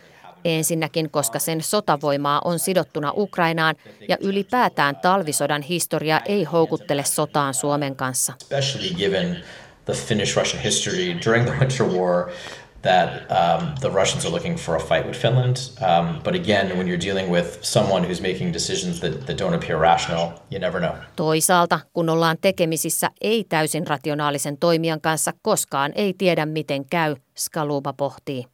ensinnäkin 0.46 1.10
koska 1.10 1.40
sen 1.40 1.62
sotavoimaa 1.62 2.42
on 2.46 2.60
sidottuna 2.60 3.14
Ukrainaan 3.16 3.76
ja 4.08 4.18
ylipäätään 4.22 4.96
talvisodan 4.96 5.62
historia 5.62 6.22
ei 6.26 6.44
houkuttele 6.44 7.04
sotaan 7.04 7.54
Suomen 7.54 7.96
kanssa. 7.96 8.34
Especially 8.42 8.96
given 8.96 9.44
the 9.86 9.94
Finnish-Russian 9.94 10.64
history 10.64 11.18
during 11.26 11.46
the 11.46 11.60
Winter 11.60 11.86
War, 11.86 12.30
that 12.84 13.32
um, 13.32 13.76
the 13.82 13.90
Russians 13.90 14.26
are 14.26 14.32
looking 14.32 14.58
for 14.58 14.76
a 14.76 14.80
fight 14.80 15.06
with 15.06 15.18
Finland. 15.22 15.58
Um, 15.82 16.22
but 16.24 16.36
again, 16.36 16.78
when 16.78 16.88
you're 16.88 17.06
dealing 17.06 17.32
with 17.32 17.58
someone 17.62 18.08
who's 18.08 18.22
making 18.22 18.54
decisions 18.54 19.00
that, 19.00 19.26
that 19.26 19.38
don't 19.38 19.56
appear 19.56 19.80
rational, 19.80 20.32
you 20.52 20.60
never 20.60 20.80
know. 20.82 20.96
Toisaalta, 21.16 21.80
kun 21.94 22.10
ollaan 22.10 22.38
tekemisissä 22.42 23.10
ei 23.22 23.44
täysin 23.50 23.88
rationaalisen 23.88 24.58
toimijan 24.58 25.02
kanssa, 25.02 25.32
koskaan 25.42 25.92
ei 25.96 26.14
tiedä 26.18 26.46
miten 26.46 26.86
käy, 26.86 27.16
Skaluba 27.38 27.94
pohtii. 27.94 28.46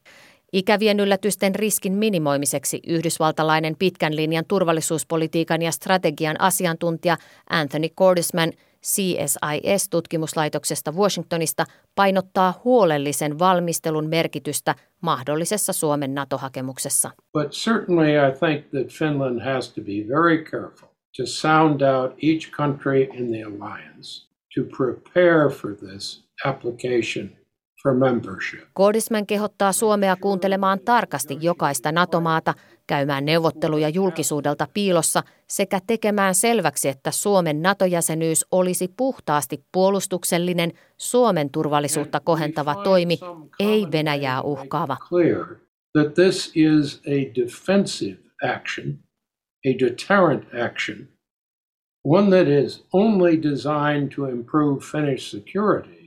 Ikävien 0.52 1.00
yllätysten 1.00 1.54
riskin 1.54 1.92
minimoimiseksi 1.92 2.80
yhdysvaltalainen 2.86 3.76
pitkän 3.78 4.16
linjan 4.16 4.44
turvallisuuspolitiikan 4.48 5.62
ja 5.62 5.72
strategian 5.72 6.40
asiantuntija 6.40 7.16
Anthony 7.50 7.88
Cordisman– 7.88 8.52
CSIS-tutkimuslaitoksesta 8.86 10.92
Washingtonista 10.92 11.64
painottaa 11.94 12.60
huolellisen 12.64 13.38
valmistelun 13.38 14.08
merkitystä 14.08 14.74
mahdollisessa 15.00 15.72
Suomen 15.72 16.14
NATO-hakemuksessa. 16.14 17.10
But 17.32 17.50
certainly 17.50 18.28
I 18.28 18.32
think 18.38 18.66
that 18.70 18.88
Finland 18.98 19.40
has 19.40 19.72
to 19.72 19.80
be 19.80 20.08
very 20.08 20.44
careful 20.44 20.88
to 21.16 21.26
sound 21.26 21.82
out 21.82 22.12
each 22.22 22.50
country 22.56 23.02
in 23.02 23.32
the 23.32 23.42
alliance 23.42 24.26
to 24.54 24.62
prepare 24.76 25.50
for 25.50 25.74
this 25.74 26.24
application. 26.44 27.39
Koodisman 28.72 29.26
kehottaa 29.26 29.72
Suomea 29.72 30.16
kuuntelemaan 30.16 30.80
tarkasti 30.84 31.38
jokaista 31.40 31.92
NATO-maata, 31.92 32.54
käymään 32.86 33.24
neuvotteluja 33.24 33.88
julkisuudelta 33.88 34.66
piilossa 34.74 35.22
sekä 35.48 35.80
tekemään 35.86 36.34
selväksi, 36.34 36.88
että 36.88 37.10
Suomen 37.10 37.62
NATO-jäsenyys 37.62 38.46
olisi 38.52 38.88
puhtaasti 38.96 39.64
puolustuksellinen, 39.72 40.72
Suomen 40.96 41.50
turvallisuutta 41.50 42.20
kohentava 42.20 42.74
toimi, 42.74 43.18
ei 43.60 43.86
Venäjää 43.92 44.42
uhkaava. 44.42 44.96
One 52.04 52.30
that 52.30 52.48
is 52.48 52.84
only 52.92 53.42
designed 53.42 54.08
to 54.16 54.26
improve 54.26 54.80
Finnish 54.80 55.30
security 55.30 55.99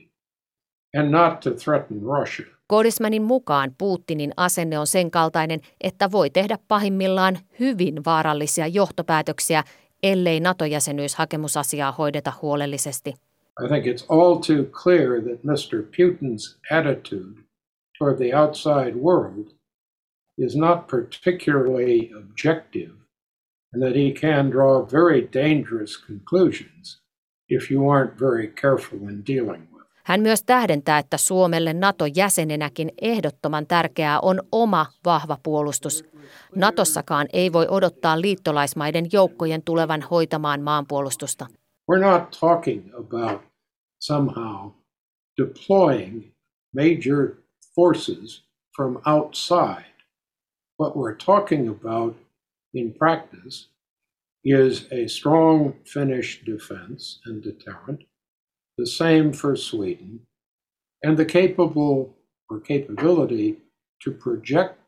and 0.94 1.10
not 1.10 1.40
to 1.40 1.50
threaten 1.50 2.00
Russia. 2.20 2.46
Kodismanin 2.66 3.22
mukaan 3.22 3.74
Putinin 3.78 4.32
asenne 4.36 4.78
on 4.78 4.86
sen 4.86 5.10
kaltainen, 5.10 5.60
että 5.80 6.12
voi 6.12 6.30
tehdä 6.30 6.58
pahimmillaan 6.68 7.38
hyvin 7.60 8.04
vaarallisia 8.04 8.66
johtopäätöksiä, 8.66 9.62
ellei 10.02 10.40
NATO-jäsenyyshakemusasiaa 10.40 11.92
hoideta 11.92 12.32
huolellisesti. 12.42 13.14
I 13.64 13.68
think 13.68 13.86
it's 13.86 14.04
all 14.08 14.34
too 14.34 14.64
clear 14.82 15.22
that 15.22 15.44
Mr. 15.44 15.82
Putin's 15.82 16.58
attitude 16.70 17.44
toward 17.98 18.16
the 18.16 18.34
outside 18.34 18.96
world 18.96 19.46
is 20.38 20.56
not 20.56 20.86
particularly 20.86 22.10
objective 22.18 22.92
and 23.72 23.82
that 23.82 23.96
he 23.96 24.12
can 24.12 24.50
draw 24.50 24.82
very 24.82 25.28
dangerous 25.32 25.96
conclusions 26.06 27.02
if 27.48 27.70
you 27.70 27.90
aren't 27.90 28.18
very 28.18 28.48
careful 28.48 29.08
in 29.08 29.22
dealing 29.22 29.68
with. 29.72 29.73
Hän 30.06 30.20
myös 30.20 30.42
tähdentää, 30.42 30.98
että 30.98 31.16
Suomelle 31.16 31.72
NATO-jäsenenäkin 31.72 32.92
ehdottoman 33.02 33.66
tärkeää 33.66 34.20
on 34.20 34.42
oma 34.52 34.86
vahva 35.04 35.38
puolustus. 35.42 36.04
Natossakaan 36.54 37.26
ei 37.32 37.52
voi 37.52 37.66
odottaa 37.68 38.20
liittolaismaiden 38.20 39.06
joukkojen 39.12 39.62
tulevan 39.62 40.02
hoitamaan 40.02 40.62
maanpuolustusta. 40.62 41.46
We're 41.92 42.00
not 42.00 42.36
talking 42.40 42.94
about 42.94 43.42
somehow 44.00 44.70
deploying 45.42 46.32
major 46.74 47.36
forces 47.74 48.44
from 48.76 49.00
outside. 49.06 49.94
What 50.80 50.94
we're 50.96 51.16
talking 51.26 51.68
about 51.68 52.16
in 52.74 52.94
practice 52.94 53.68
is 54.44 54.88
a 54.92 55.08
strong 55.08 55.72
Finnish 55.84 56.46
defense 56.46 57.20
and 57.26 57.44
deterrent, 57.44 58.00
the 58.76 58.86
same 58.86 59.30
for 59.30 59.56
Sweden, 59.56 60.20
and 61.06 61.16
the 61.16 61.24
capable 61.24 62.14
or 62.50 62.60
capability 62.60 63.56
to 64.04 64.10
project 64.10 64.84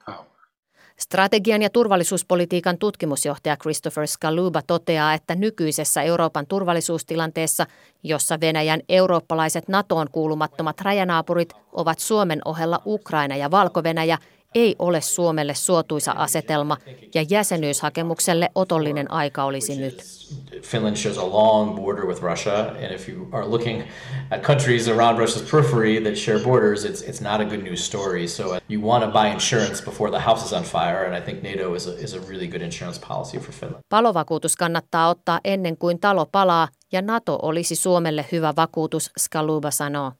Strategian 0.98 1.62
ja 1.62 1.70
turvallisuuspolitiikan 1.70 2.78
tutkimusjohtaja 2.78 3.56
Christopher 3.56 4.06
Skaluba 4.06 4.62
toteaa, 4.66 5.14
että 5.14 5.34
nykyisessä 5.34 6.02
Euroopan 6.02 6.46
turvallisuustilanteessa, 6.46 7.66
jossa 8.02 8.40
Venäjän 8.40 8.80
eurooppalaiset 8.88 9.68
NATOon 9.68 10.06
kuulumattomat 10.12 10.80
rajanaapurit 10.80 11.52
ovat 11.72 11.98
Suomen 11.98 12.40
ohella 12.44 12.82
Ukraina 12.86 13.36
ja 13.36 13.50
Valko-Venäjä, 13.50 14.18
ei 14.56 14.76
ole 14.78 15.00
Suomelle 15.00 15.54
suotuisa 15.54 16.12
asetelma 16.12 16.76
ja 17.14 17.24
jäsenyyshakemukselle 17.30 18.50
otollinen 18.54 19.10
aika 19.10 19.44
olisi 19.44 19.76
nyt. 19.76 20.02
Finland 20.62 20.96
shares 20.96 21.18
a 21.18 21.30
long 21.30 21.76
border 21.76 22.06
with 22.06 22.22
Russia, 22.22 22.58
and 22.58 22.92
if 22.94 23.08
you 23.08 23.28
are 23.32 23.46
looking 23.46 23.82
at 24.30 24.42
countries 24.42 24.88
around 24.88 25.18
Russia's 25.18 25.50
periphery 25.50 26.00
that 26.00 26.16
share 26.16 26.38
borders, 26.38 26.84
it's, 26.84 27.02
it's 27.08 27.22
not 27.22 27.40
a 27.40 27.44
good 27.44 27.62
news 27.62 27.86
story. 27.86 28.28
So 28.28 28.44
uh, 28.44 28.58
you 28.68 28.86
want 28.86 29.04
to 29.04 29.10
buy 29.10 29.28
insurance 29.28 29.84
before 29.84 30.10
the 30.10 30.20
house 30.20 30.46
is 30.46 30.52
on 30.52 30.62
fire, 30.62 31.04
and 31.06 31.14
I 31.16 31.20
think 31.20 31.42
NATO 31.42 31.74
is 31.74 31.88
a, 31.88 32.04
is 32.04 32.14
a 32.14 32.20
really 32.30 32.48
good 32.48 32.62
insurance 32.62 33.00
policy 33.08 33.38
for 33.38 33.52
Finland. 33.52 33.82
Palovakuutus 33.88 34.56
kannattaa 34.56 35.08
ottaa 35.08 35.40
ennen 35.44 35.78
kuin 35.78 36.00
talo 36.00 36.26
palaa, 36.32 36.68
ja 36.92 37.02
NATO 37.02 37.38
olisi 37.42 37.76
Suomelle 37.76 38.24
hyvä 38.32 38.54
vakuutus, 38.56 39.10
Skaluba 39.18 39.70
sanoo. 39.70 40.12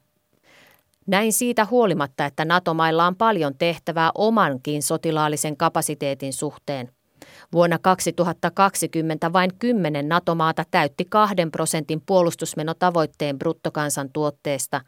Näin 1.07 1.33
siitä 1.33 1.67
huolimatta, 1.71 2.25
että 2.25 2.45
NATO-mailla 2.45 3.07
on 3.07 3.17
paljon 3.17 3.55
tehtävää 3.59 4.11
omankin 4.15 4.83
sotilaallisen 4.83 5.57
kapasiteetin 5.57 6.33
suhteen. 6.33 6.91
Vuonna 7.53 7.79
2020 7.79 9.33
vain 9.33 9.51
kymmenen 9.59 10.09
NATO-maata 10.09 10.65
täytti 10.71 11.05
kahden 11.05 11.51
prosentin 11.51 12.03
puolustusmenotavoitteen 12.07 13.39
bruttokansantuotteesta. 13.39 14.81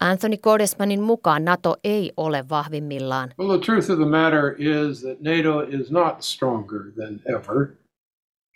Anthony 0.00 0.36
Cordesmanin 0.36 1.02
mukaan 1.02 1.44
NATO 1.44 1.76
ei 1.84 2.12
ole 2.16 2.44
vahvimmillaan. 2.48 3.34
Well, 3.38 3.58
the 3.58 3.64
truth 3.66 3.90
of 3.90 3.96
the 3.96 4.06
matter 4.06 4.54
is 4.58 5.02
that 5.02 5.20
NATO 5.20 5.60
is 5.60 5.90
not 5.90 6.22
stronger 6.22 6.92
than 6.96 7.20
ever. 7.36 7.68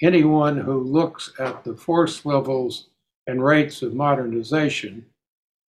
Anyone 0.07 0.63
who 0.63 1.01
looks 1.01 1.41
at 1.41 1.63
the 1.63 1.73
force 1.73 2.29
levels 2.29 2.91
and 3.31 3.41
rates 3.41 3.83
of 3.83 3.93
modernization– 3.93 5.03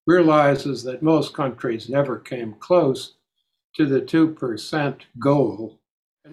realizes 0.07 0.83
that 0.83 1.01
most 1.01 1.35
countries 1.35 1.89
never 1.89 2.19
came 2.29 2.55
close 2.59 3.17
to 3.77 3.85
the 3.85 3.99
2% 3.99 5.05
goal 5.19 5.77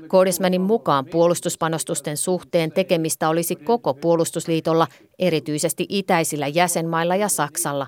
Koodismanin 0.09 0.61
mukaan 0.61 1.05
puolustuspanostusten 1.05 2.17
suhteen 2.17 2.73
tekemistä 2.73 3.29
olisi 3.29 3.57
koko 3.57 3.95
puolustusliitolla, 3.95 4.87
erityisesti 5.19 5.87
itäisillä 5.89 6.49
jäsenmailla 6.49 7.17
ja 7.17 7.29
Saksalla. 7.29 7.87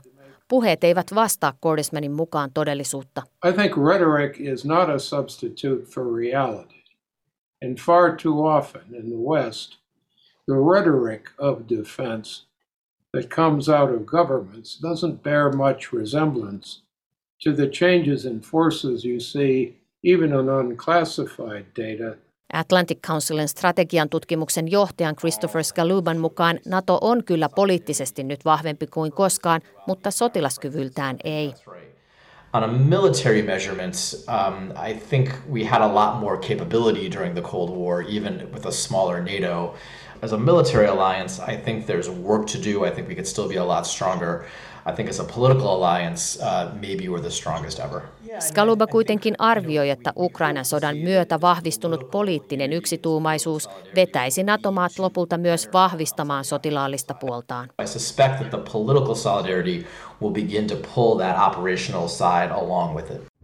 Puheet 0.48 0.84
eivät 0.84 1.14
vastaa 1.14 1.52
Koodismanin 1.60 2.12
mukaan 2.12 2.50
todellisuutta. 2.54 3.22
I 3.48 3.52
think 3.52 3.76
rhetoric 3.76 4.40
is 4.40 4.64
not 4.64 4.88
a 4.88 4.98
substitute 4.98 5.82
for 5.84 6.16
reality. 6.16 6.76
And 7.64 7.78
far 7.78 8.16
too 8.22 8.46
often 8.46 8.94
in 8.94 9.10
the 9.10 9.18
West, 9.30 9.70
the 10.46 10.54
rhetoric 10.74 11.30
of 11.38 11.58
defense 11.68 12.45
that 13.16 13.34
comes 13.34 13.68
out 13.68 13.90
of 13.94 14.06
governments 14.06 14.80
doesn't 14.82 15.22
bear 15.22 15.52
much 15.52 15.92
resemblance 15.92 16.82
to 17.42 17.52
the 17.52 17.66
changes 17.66 18.24
in 18.24 18.40
forces 18.40 19.04
you 19.04 19.20
see 19.20 19.74
even 20.02 20.32
on 20.32 20.48
unclassified 20.48 21.64
data 21.74 22.16
Atlantic 22.52 22.98
Councilin 23.06 23.48
strategian 23.48 24.08
tutkimuksen 24.08 24.70
johtajan 24.70 25.16
Christopher 25.16 25.62
Skaluban 25.62 26.18
mukaan 26.18 26.58
NATO 26.66 26.98
on 27.00 27.24
kyllä 27.24 27.48
poliittisesti 27.48 28.24
nyt 28.24 28.44
vahvempi 28.44 28.86
kuin 28.86 29.12
koskaan, 29.12 29.60
mutta 29.86 30.10
sotilaskyvyltään 30.10 31.16
ei. 31.24 31.54
On 32.52 32.64
a 32.64 32.66
military 32.66 33.42
measurements, 33.42 34.26
um, 34.28 34.70
I 34.90 34.94
think 34.94 35.30
we 35.52 35.64
had 35.64 35.82
a 35.82 35.94
lot 35.94 36.20
more 36.20 36.38
capability 36.38 37.10
during 37.10 37.34
the 37.34 37.42
Cold 37.42 37.70
War, 37.70 38.02
even 38.08 38.48
with 38.52 38.66
a 38.66 38.72
smaller 38.72 39.22
NATO. 39.22 39.74
As 40.22 40.32
a 40.32 40.38
military 40.38 40.86
alliance, 40.86 41.42
I 41.52 41.56
think 41.56 41.86
there's 41.86 42.10
work 42.10 42.46
to 42.46 42.58
do. 42.58 42.84
I 42.84 42.90
think 42.90 43.08
we 43.08 43.14
could 43.14 43.26
still 43.26 43.48
be 43.48 43.56
a 43.56 43.64
lot 43.64 43.86
stronger. 43.86 44.44
I 44.86 44.92
think 44.92 45.08
as 45.08 45.20
a 45.20 45.24
political 45.24 45.74
alliance, 45.74 46.38
uh, 46.42 46.70
maybe 46.80 47.08
we're 47.08 47.22
the 47.22 47.30
strongest 47.30 47.80
ever. 47.80 48.00
Skaluba 48.38 48.86
kuitenkin 48.86 49.34
arvioi, 49.38 49.90
että 49.90 50.12
Ukrainan 50.16 50.64
sodan 50.64 50.96
myötä 50.96 51.40
vahvistunut 51.40 52.10
poliittinen 52.10 52.72
yksituumaisuus 52.72 53.68
vetäisi 53.94 54.42
NATO-maat 54.42 54.92
lopulta 54.98 55.38
myös 55.38 55.68
vahvistamaan 55.72 56.44
sotilaallista 56.44 57.14
puoltaan. 57.14 57.68
I 57.82 57.86
suspect 57.86 58.36
that 58.36 58.50
the 58.50 58.72
political 58.72 59.14
solidarity 59.14 59.84
will 60.22 60.32
begin 60.32 60.66
to 60.66 60.76
pull 60.94 61.18
that 61.18 61.36
operational 61.48 62.08
side 62.08 62.50
along 62.50 62.96
with 62.96 63.10
it. 63.10 63.35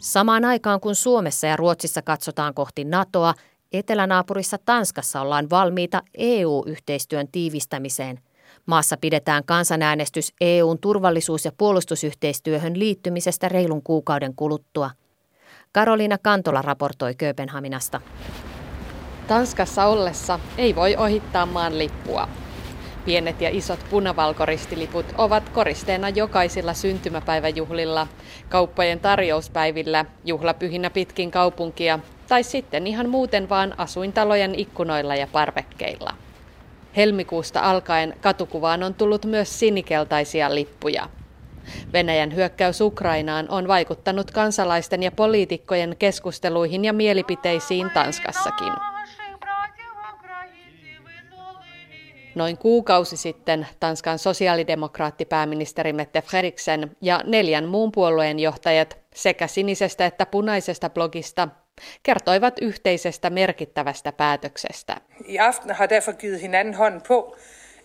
Samaan 0.00 0.44
aikaan 0.44 0.80
kun 0.80 0.94
Suomessa 0.94 1.46
ja 1.46 1.56
Ruotsissa 1.56 2.02
katsotaan 2.02 2.54
kohti 2.54 2.84
NATOa, 2.84 3.34
etelänaapurissa 3.72 4.58
Tanskassa 4.64 5.20
ollaan 5.20 5.50
valmiita 5.50 6.02
EU-yhteistyön 6.14 7.28
tiivistämiseen. 7.32 8.20
Maassa 8.66 8.96
pidetään 9.00 9.44
kansanäänestys 9.44 10.32
EUn 10.40 10.78
turvallisuus- 10.78 11.44
ja 11.44 11.52
puolustusyhteistyöhön 11.58 12.78
liittymisestä 12.78 13.48
reilun 13.48 13.82
kuukauden 13.82 14.34
kuluttua. 14.34 14.90
Karoliina 15.72 16.18
Kantola 16.18 16.62
raportoi 16.62 17.14
Kööpenhaminasta. 17.14 18.00
Tanskassa 19.28 19.86
ollessa 19.86 20.40
ei 20.58 20.76
voi 20.76 20.96
ohittaa 20.96 21.46
maan 21.46 21.78
lippua. 21.78 22.28
Pienet 23.04 23.40
ja 23.40 23.50
isot 23.52 23.80
punavalkoristiliput 23.90 25.06
ovat 25.18 25.48
koristeena 25.48 26.08
jokaisilla 26.08 26.74
syntymäpäiväjuhlilla, 26.74 28.06
kauppojen 28.48 29.00
tarjouspäivillä, 29.00 30.04
juhlapyhinä 30.24 30.90
pitkin 30.90 31.30
kaupunkia 31.30 31.98
tai 32.28 32.42
sitten 32.42 32.86
ihan 32.86 33.08
muuten 33.08 33.48
vaan 33.48 33.74
asuintalojen 33.78 34.54
ikkunoilla 34.54 35.14
ja 35.14 35.26
parvekkeilla. 35.32 36.14
Helmikuusta 36.96 37.60
alkaen 37.60 38.14
katukuvaan 38.20 38.82
on 38.82 38.94
tullut 38.94 39.24
myös 39.24 39.58
sinikeltaisia 39.58 40.54
lippuja. 40.54 41.08
Venäjän 41.92 42.34
hyökkäys 42.34 42.80
Ukrainaan 42.80 43.46
on 43.48 43.68
vaikuttanut 43.68 44.30
kansalaisten 44.30 45.02
ja 45.02 45.12
poliitikkojen 45.12 45.96
keskusteluihin 45.98 46.84
ja 46.84 46.92
mielipiteisiin 46.92 47.90
Tanskassakin. 47.90 48.72
Noin 52.34 52.58
kuukausi 52.58 53.16
sitten 53.16 53.66
Tanskan 53.80 54.18
sosiaalidemokraattipääministeri 54.18 55.92
Mette 55.92 56.22
Frederiksen 56.22 56.96
ja 57.00 57.20
neljän 57.26 57.64
muun 57.64 57.92
puolueen 57.92 58.38
johtajat 58.38 58.98
sekä 59.14 59.46
sinisestä 59.46 60.06
että 60.06 60.26
punaisesta 60.26 60.90
blogista 60.90 61.48
kertoivat 62.02 62.54
yhteisestä 62.60 63.30
merkittävästä 63.30 64.12
päätöksestä. 64.12 64.96
I 65.26 65.38
aften 65.38 65.76
har 65.76 65.88
derfor 65.88 66.14
givet 66.14 66.42
hinanden 66.42 66.74
hånden 66.74 67.02
på, 67.08 67.36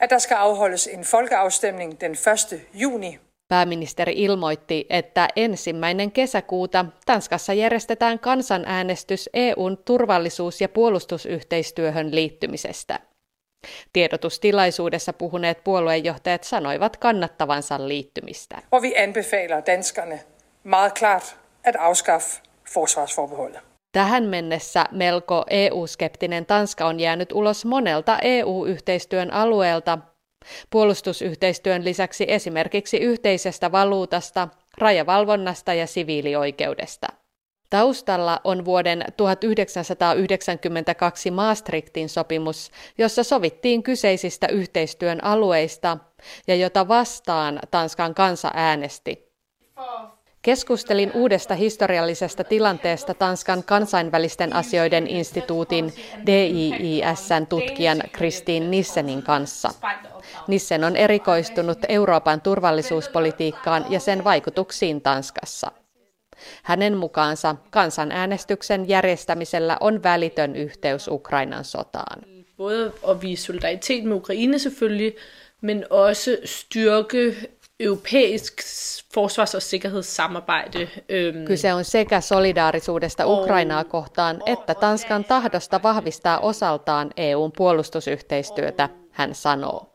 at 0.03 0.09
der 0.09 0.19
skal 0.19 0.51
afholdes 0.51 0.87
en 0.87 1.01
folkeafstemning 1.01 1.93
den 1.99 2.11
1. 2.11 2.67
juni 2.73 3.19
Pääministeri 3.47 4.13
ilmoitti, 4.17 4.85
että 4.89 5.27
ensimmäinen 5.35 6.11
kesäkuuta 6.11 6.85
Tanskassa 7.05 7.53
järjestetään 7.53 8.19
kansanäänestys 8.19 9.29
EUn 9.33 9.77
turvallisuus- 9.77 10.61
ja 10.61 10.69
puolustusyhteistyöhön 10.69 12.15
liittymisestä. 12.15 12.99
Tiedotustilaisuudessa 13.93 15.13
puhuneet 15.13 15.63
puoluejohtajat 15.63 16.43
sanoivat 16.43 16.97
kannattavansa 16.97 17.87
liittymistä. 17.87 18.61
Og 18.71 18.81
vi 18.81 19.03
anbefaler 19.03 19.61
danskerne 19.65 20.19
meget 20.63 20.99
klart 20.99 21.35
at 21.67 21.75
afskaffe 21.79 22.41
forsvarsforbeholdet. 22.73 23.61
Tähän 23.91 24.23
mennessä 24.23 24.85
melko 24.91 25.45
EU-skeptinen 25.49 26.45
Tanska 26.45 26.85
on 26.85 26.99
jäänyt 26.99 27.31
ulos 27.31 27.65
monelta 27.65 28.19
EU-yhteistyön 28.21 29.33
alueelta, 29.33 29.97
puolustusyhteistyön 30.69 31.85
lisäksi 31.85 32.25
esimerkiksi 32.27 32.97
yhteisestä 32.97 33.71
valuutasta, 33.71 34.47
rajavalvonnasta 34.77 35.73
ja 35.73 35.87
siviilioikeudesta. 35.87 37.07
Taustalla 37.69 38.41
on 38.43 38.65
vuoden 38.65 39.05
1992 39.17 41.31
Maastrichtin 41.31 42.09
sopimus, 42.09 42.71
jossa 42.97 43.23
sovittiin 43.23 43.83
kyseisistä 43.83 44.47
yhteistyön 44.47 45.23
alueista 45.23 45.97
ja 46.47 46.55
jota 46.55 46.87
vastaan 46.87 47.59
Tanskan 47.71 48.15
kansa 48.15 48.51
äänesti. 48.53 49.25
Keskustelin 50.41 51.11
uudesta 51.13 51.55
historiallisesta 51.55 52.43
tilanteesta 52.43 53.13
Tanskan 53.13 53.63
kansainvälisten 53.63 54.55
asioiden 54.55 55.07
instituutin 55.07 55.93
DIISn 56.25 57.47
tutkijan 57.49 58.03
Kristiin 58.11 58.71
Nissenin 58.71 59.23
kanssa. 59.23 59.69
Nissen 60.47 60.83
on 60.83 60.95
erikoistunut 60.95 61.77
Euroopan 61.89 62.41
turvallisuuspolitiikkaan 62.41 63.85
ja 63.89 63.99
sen 63.99 64.23
vaikutuksiin 64.23 65.01
Tanskassa. 65.01 65.71
Hänen 66.63 66.97
mukaansa 66.97 67.55
kansanäänestyksen 67.69 68.89
järjestämisellä 68.89 69.77
on 69.79 70.03
välitön 70.03 70.55
yhteys 70.55 71.07
Ukrainan 71.07 71.65
sotaan. 71.65 72.21
Både 72.57 72.91
at 73.03 73.21
vise 73.21 73.43
solidaritet 73.43 74.03
med 74.03 74.15
Ukraine 74.15 74.59
selvfølgelig, 74.59 75.15
men 75.61 75.85
også 75.89 76.37
styrke 76.45 77.35
europæisk 77.79 78.53
forsvars- 79.13 79.55
og 79.55 79.61
sikkerhedssamarbejde. 79.61 80.89
Kyse 81.47 81.73
on 81.73 81.85
sekä 81.85 82.21
solidaarisuudesta 82.21 83.25
Ukrainaa 83.25 83.83
kohtaan 83.83 84.41
että 84.45 84.75
Tanskan 84.75 85.23
tahdosta 85.23 85.83
vahvistaa 85.83 86.39
osaltaan 86.39 87.11
EUn 87.17 87.51
puolustusyhteistyötä, 87.51 88.89
hän 89.11 89.35
sanoo. 89.35 89.91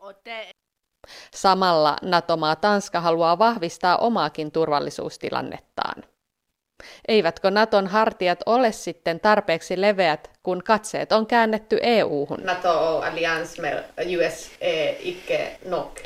Samalla 1.33 1.97
NATO-maa 2.01 2.55
Tanska 2.55 3.01
haluaa 3.01 3.39
vahvistaa 3.39 3.97
omaakin 3.97 4.51
turvallisuustilannettaan. 4.51 6.03
Eivätkö 7.07 7.51
Naton 7.51 7.87
hartiat 7.87 8.39
ole 8.45 8.71
sitten 8.71 9.19
tarpeeksi 9.19 9.81
leveät, 9.81 10.29
kun 10.43 10.61
katseet 10.63 11.11
on 11.11 11.25
käännetty 11.25 11.79
EU-hun? 11.83 12.39
NATO-alliance 12.43 13.61
med 13.61 13.83
US 14.17 14.51
er 14.61 14.89
ikke 14.99 15.37
nok. 15.65 15.99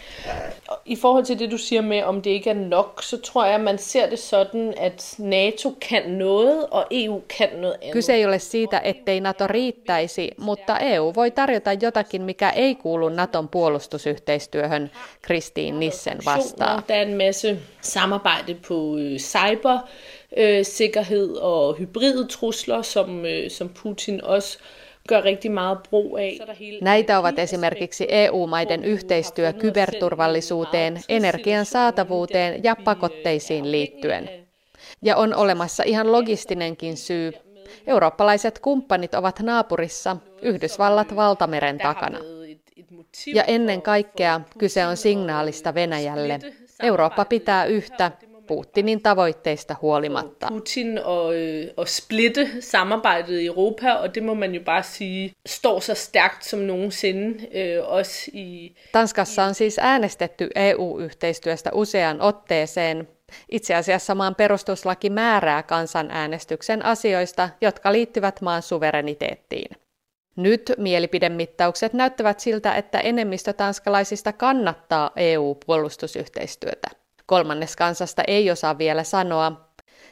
I 0.86 0.96
forhold 0.96 1.26
til 1.26 1.40
det, 1.40 1.52
du 1.52 1.58
siger 1.58 1.82
med, 1.82 2.04
om 2.04 2.22
det 2.22 2.30
ikke 2.30 2.50
er 2.50 2.54
nok, 2.54 3.04
så 3.04 3.22
tror 3.22 3.46
jeg, 3.46 3.62
man 3.62 3.78
ser 3.78 4.10
det 4.10 4.20
sådan, 4.20 4.74
at 4.78 5.16
NATO 5.18 5.76
kan 5.82 6.10
noget, 6.10 6.66
og 6.66 6.86
EU 6.92 7.22
kan 7.38 7.50
noget 7.58 7.76
andet. 7.82 7.94
Kyse 7.94 8.14
ei 8.14 8.26
ole 8.26 8.40
siitä, 8.40 8.80
ettei 8.80 9.20
NATO 9.20 9.48
riittäisi, 9.48 10.32
mutta 10.38 10.80
EU 10.82 11.14
voi 11.16 11.32
tarjota 11.32 11.74
jotakin, 11.74 12.22
mikä 12.22 12.50
ei 12.50 12.76
kuulu 12.76 13.10
Naton 13.10 13.48
puolustusyhteistyöhön, 13.48 14.90
Kristiin 15.22 15.80
Nissen 15.80 16.18
vastaa. 16.26 16.84
Der 16.88 16.96
er 16.96 17.02
en 17.02 17.18
masse 17.18 17.60
samarbejde 17.82 18.56
på 18.68 18.98
øh, 18.98 19.20
cyber, 19.20 19.80
øh, 20.38 20.66
sikkerhed 20.66 21.30
og 21.30 21.76
hybride 21.76 22.28
trusler, 22.28 22.82
som, 22.82 23.26
øh, 23.26 23.52
som 23.52 23.70
Putin 23.70 24.22
også 24.26 24.60
gør 25.10 25.24
rigtig 25.24 25.52
meget 25.52 25.80
brug 25.90 26.18
af. 26.18 26.40
Näitä 26.82 27.18
ovat 27.20 27.40
esimerkiksi 27.40 28.08
EU-maiden 28.10 28.84
yhteistyö 28.84 29.54
kyberturvallisuuteen, 29.54 31.02
energian 31.10 31.66
saatavuuteen 31.66 32.64
ja 32.64 32.76
pakotteisiin 32.84 33.72
liittyen. 33.72 34.30
Ja 35.02 35.16
on 35.16 35.36
olemassa 35.36 35.84
ihan 35.84 36.12
logistinenkin 36.12 36.98
syy. 36.98 37.32
Eurooppalaiset 37.88 38.60
kumppanit 38.60 39.16
ovat 39.16 39.40
naapurissa, 39.40 40.18
Yhdysvallat 40.42 41.16
valtameren 41.16 41.78
takana. 41.78 42.20
Ja 43.28 43.44
ennen 43.44 43.82
kaikkea 43.82 44.42
kyse 44.58 44.86
on 44.86 44.98
signaalista 44.98 45.74
Venäjälle. 45.74 46.40
Eurooppa 46.84 47.26
pitää 47.26 47.66
yhtä, 47.66 48.12
Putinin 48.48 49.02
tavoitteista 49.02 49.76
huolimatta. 49.82 50.48
Putin 50.48 50.98
og, 50.98 51.34
og 51.78 51.90
splitte 51.90 52.62
samarbejdet 52.62 53.40
i 53.40 53.46
Europa, 53.46 53.94
og 53.94 54.16
det 54.16 54.24
må 54.24 54.34
man 54.34 54.56
jo 54.56 54.62
bare 54.66 54.84
sige, 54.84 55.34
står 55.46 55.80
så 55.80 55.94
stærkt 55.94 56.46
som 56.46 56.60
nogensinde 56.60 57.48
øh, 57.60 57.84
også 57.88 58.32
i... 58.34 58.76
Tanskassa 58.94 59.44
on 59.44 59.54
siis 59.54 59.80
äänestetty 59.80 60.50
EU-yhteistyöstä 60.56 61.70
useaan 61.74 62.22
otteeseen. 62.22 63.08
Itse 63.50 63.76
asiassa 63.76 64.16
maan 64.16 64.36
perustuslaki 64.36 65.10
määrää 65.10 65.64
kansanäänestyksen 65.64 66.86
asioista, 66.86 67.50
jotka 67.62 67.92
liittyvät 67.92 68.42
maan 68.42 68.62
suvereniteettiin. 68.62 69.78
Nyt 70.36 70.74
mielipidemittaukset 70.78 71.94
näyttävät 71.94 72.40
siltä, 72.40 72.76
että 72.76 73.00
enemmistö 73.00 73.54
tanskalaisista 73.54 74.34
kannattaa 74.34 75.12
EU-puolustusyhteistyötä. 75.16 77.05
Kolmannes 77.26 77.76
kansasta 77.76 78.24
ei 78.28 78.52
osaa 78.52 78.78
vielä 78.78 79.04
sanoa. 79.04 79.66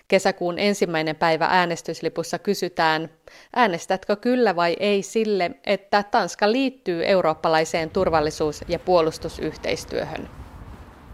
Kesäkuun 0.07 0.59
ensimmäinen 0.59 1.15
päivä 1.15 1.47
äänestyslipussa 1.49 2.39
kysytään, 2.39 3.09
äänestätkö 3.55 4.15
kyllä 4.15 4.55
vai 4.55 4.75
ei 4.79 5.01
sille, 5.01 5.51
että 5.65 6.03
Tanska 6.03 6.51
liittyy 6.51 7.05
eurooppalaiseen 7.05 7.89
turvallisuus- 7.89 8.63
ja 8.67 8.79
puolustusyhteistyöhön. 8.79 10.29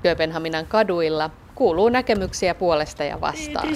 Kööpenhaminan 0.03 0.65
kaduilla 0.65 1.29
kuuluu 1.55 1.89
näkemyksiä 1.89 2.55
puolesta 2.55 3.03
ja 3.03 3.21
vastaan. 3.21 3.67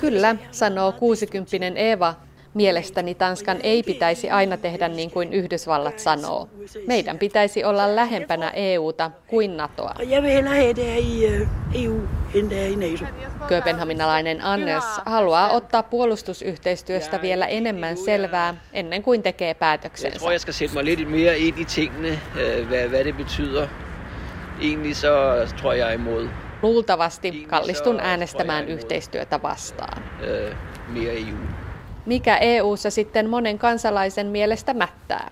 Kyllä, 0.00 0.36
sanoo 0.50 0.92
60 0.92 1.80
Eva 1.80 2.14
Mielestäni 2.54 3.14
Tanskan 3.14 3.58
ei 3.62 3.82
pitäisi 3.82 4.30
aina 4.30 4.56
tehdä 4.56 4.88
niin 4.88 5.10
kuin 5.10 5.32
Yhdysvallat 5.32 5.98
sanoo. 5.98 6.48
Meidän 6.86 7.18
pitäisi 7.18 7.64
olla 7.64 7.96
lähempänä 7.96 8.50
EUta 8.50 9.10
kuin 9.26 9.56
NATOa. 9.56 9.94
Kööpenhaminalainen 13.48 14.44
Anders 14.44 14.84
haluaa 15.06 15.50
ottaa 15.50 15.82
puolustusyhteistyöstä 15.82 17.22
vielä 17.22 17.46
enemmän 17.46 17.96
selvää 17.96 18.54
ennen 18.72 19.02
kuin 19.02 19.22
tekee 19.22 19.54
päätöksensä. 19.54 20.18
Tror, 20.18 21.06
mig 21.06 21.58
i 21.58 21.64
tingene, 21.64 22.08
øh, 22.08 22.66
hvad, 22.66 22.88
hvad 22.88 23.04
det 23.04 23.16
betyder. 23.16 23.68
Egentlig 24.60 24.96
så 24.96 25.46
tror 25.60 25.72
jeg 25.72 25.94
imod. 25.94 26.28
Luultavasti 26.62 27.46
kallistun 27.48 28.00
äänestämään 28.00 28.68
yhteistyötä 28.68 29.42
vastaan. 29.42 30.02
Øh, 30.22 30.56
mere 30.88 31.18
EU 31.18 31.36
mikä 32.08 32.36
EU:ssa 32.36 32.90
sitten 32.90 33.30
monen 33.30 33.58
kansalaisen 33.58 34.26
mielestä 34.26 34.74
mättää. 34.74 35.30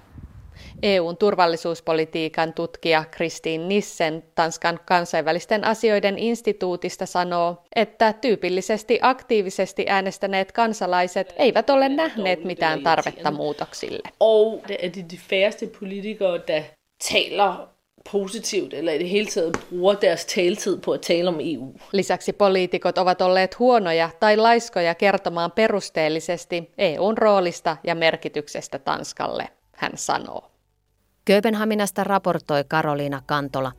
EUn 0.83 1.17
turvallisuuspolitiikan 1.17 2.53
tutkija 2.53 3.05
Kristiin 3.11 3.69
Nissen 3.69 4.23
Tanskan 4.35 4.81
kansainvälisten 4.85 5.65
asioiden 5.65 6.19
instituutista 6.19 7.07
sanoo, 7.07 7.63
että 7.77 8.13
tyypillisesti 8.13 8.99
aktiivisesti 9.03 9.87
äänestäneet 9.89 10.53
kansalaiset 10.53 11.35
eivät 11.37 11.71
ole 11.71 11.89
næhneet 11.89 12.45
mitään 12.45 12.83
tarvetta 12.83 13.31
muutoksille. 13.31 14.09
Og 14.21 14.61
det 14.69 14.79
er 14.81 14.91
de 15.13 15.17
færreste 15.31 15.67
politikere, 15.81 16.41
der 16.47 16.63
taler 17.09 17.76
positivt 18.13 18.75
eller 18.75 18.93
i 18.93 18.99
det 18.99 19.11
hele 19.11 19.31
taget 19.31 19.69
bruger 19.69 19.97
deres 20.01 20.27
taletid 20.27 20.81
på 20.85 20.93
at 20.93 21.01
tale 21.01 21.29
om 21.29 21.41
EU. 21.41 21.73
Lisäksi 21.93 22.33
poliitikot 22.33 22.99
ovat 22.99 23.21
olleet 23.21 23.59
huonoja 23.59 24.11
tai 24.21 24.37
laiskoja 24.37 24.95
kertomaan 24.95 25.53
perusteellisesti 25.53 26.73
EUn 26.79 27.19
roolista 27.19 27.77
ja 27.85 27.95
merkityksestä 27.95 28.79
Tanskalle, 28.79 29.49
hän 29.73 29.93
sanoo. 29.95 30.51
Kööpenhaminasta 31.25 32.05
raportoi 32.05 32.65
Karoliina 32.69 33.23
Kantola. 33.27 33.73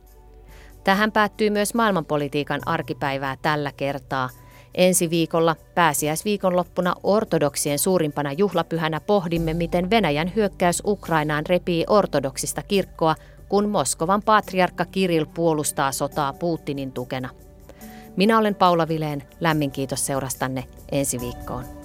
Tähän 0.84 1.12
päättyy 1.12 1.50
myös 1.50 1.74
maailmanpolitiikan 1.74 2.60
arkipäivää 2.66 3.36
tällä 3.42 3.72
kertaa. 3.76 4.30
Ensi 4.74 5.10
viikolla 5.10 5.56
pääsiäisviikonloppuna 5.74 6.94
ortodoksien 7.02 7.78
suurimpana 7.78 8.32
juhlapyhänä 8.32 9.00
pohdimme, 9.00 9.54
miten 9.54 9.90
Venäjän 9.90 10.32
hyökkäys 10.36 10.82
Ukrainaan 10.86 11.46
repii 11.46 11.84
ortodoksista 11.88 12.62
kirkkoa 12.62 13.14
kun 13.48 13.68
Moskovan 13.68 14.22
patriarkka 14.22 14.84
Kirill 14.84 15.26
puolustaa 15.34 15.92
sotaa 15.92 16.32
Putinin 16.32 16.92
tukena. 16.92 17.28
Minä 18.16 18.38
olen 18.38 18.54
Paula 18.54 18.88
Vileen, 18.88 19.22
lämmin 19.40 19.70
kiitos 19.70 20.06
seurastanne 20.06 20.64
ensi 20.92 21.20
viikkoon. 21.20 21.77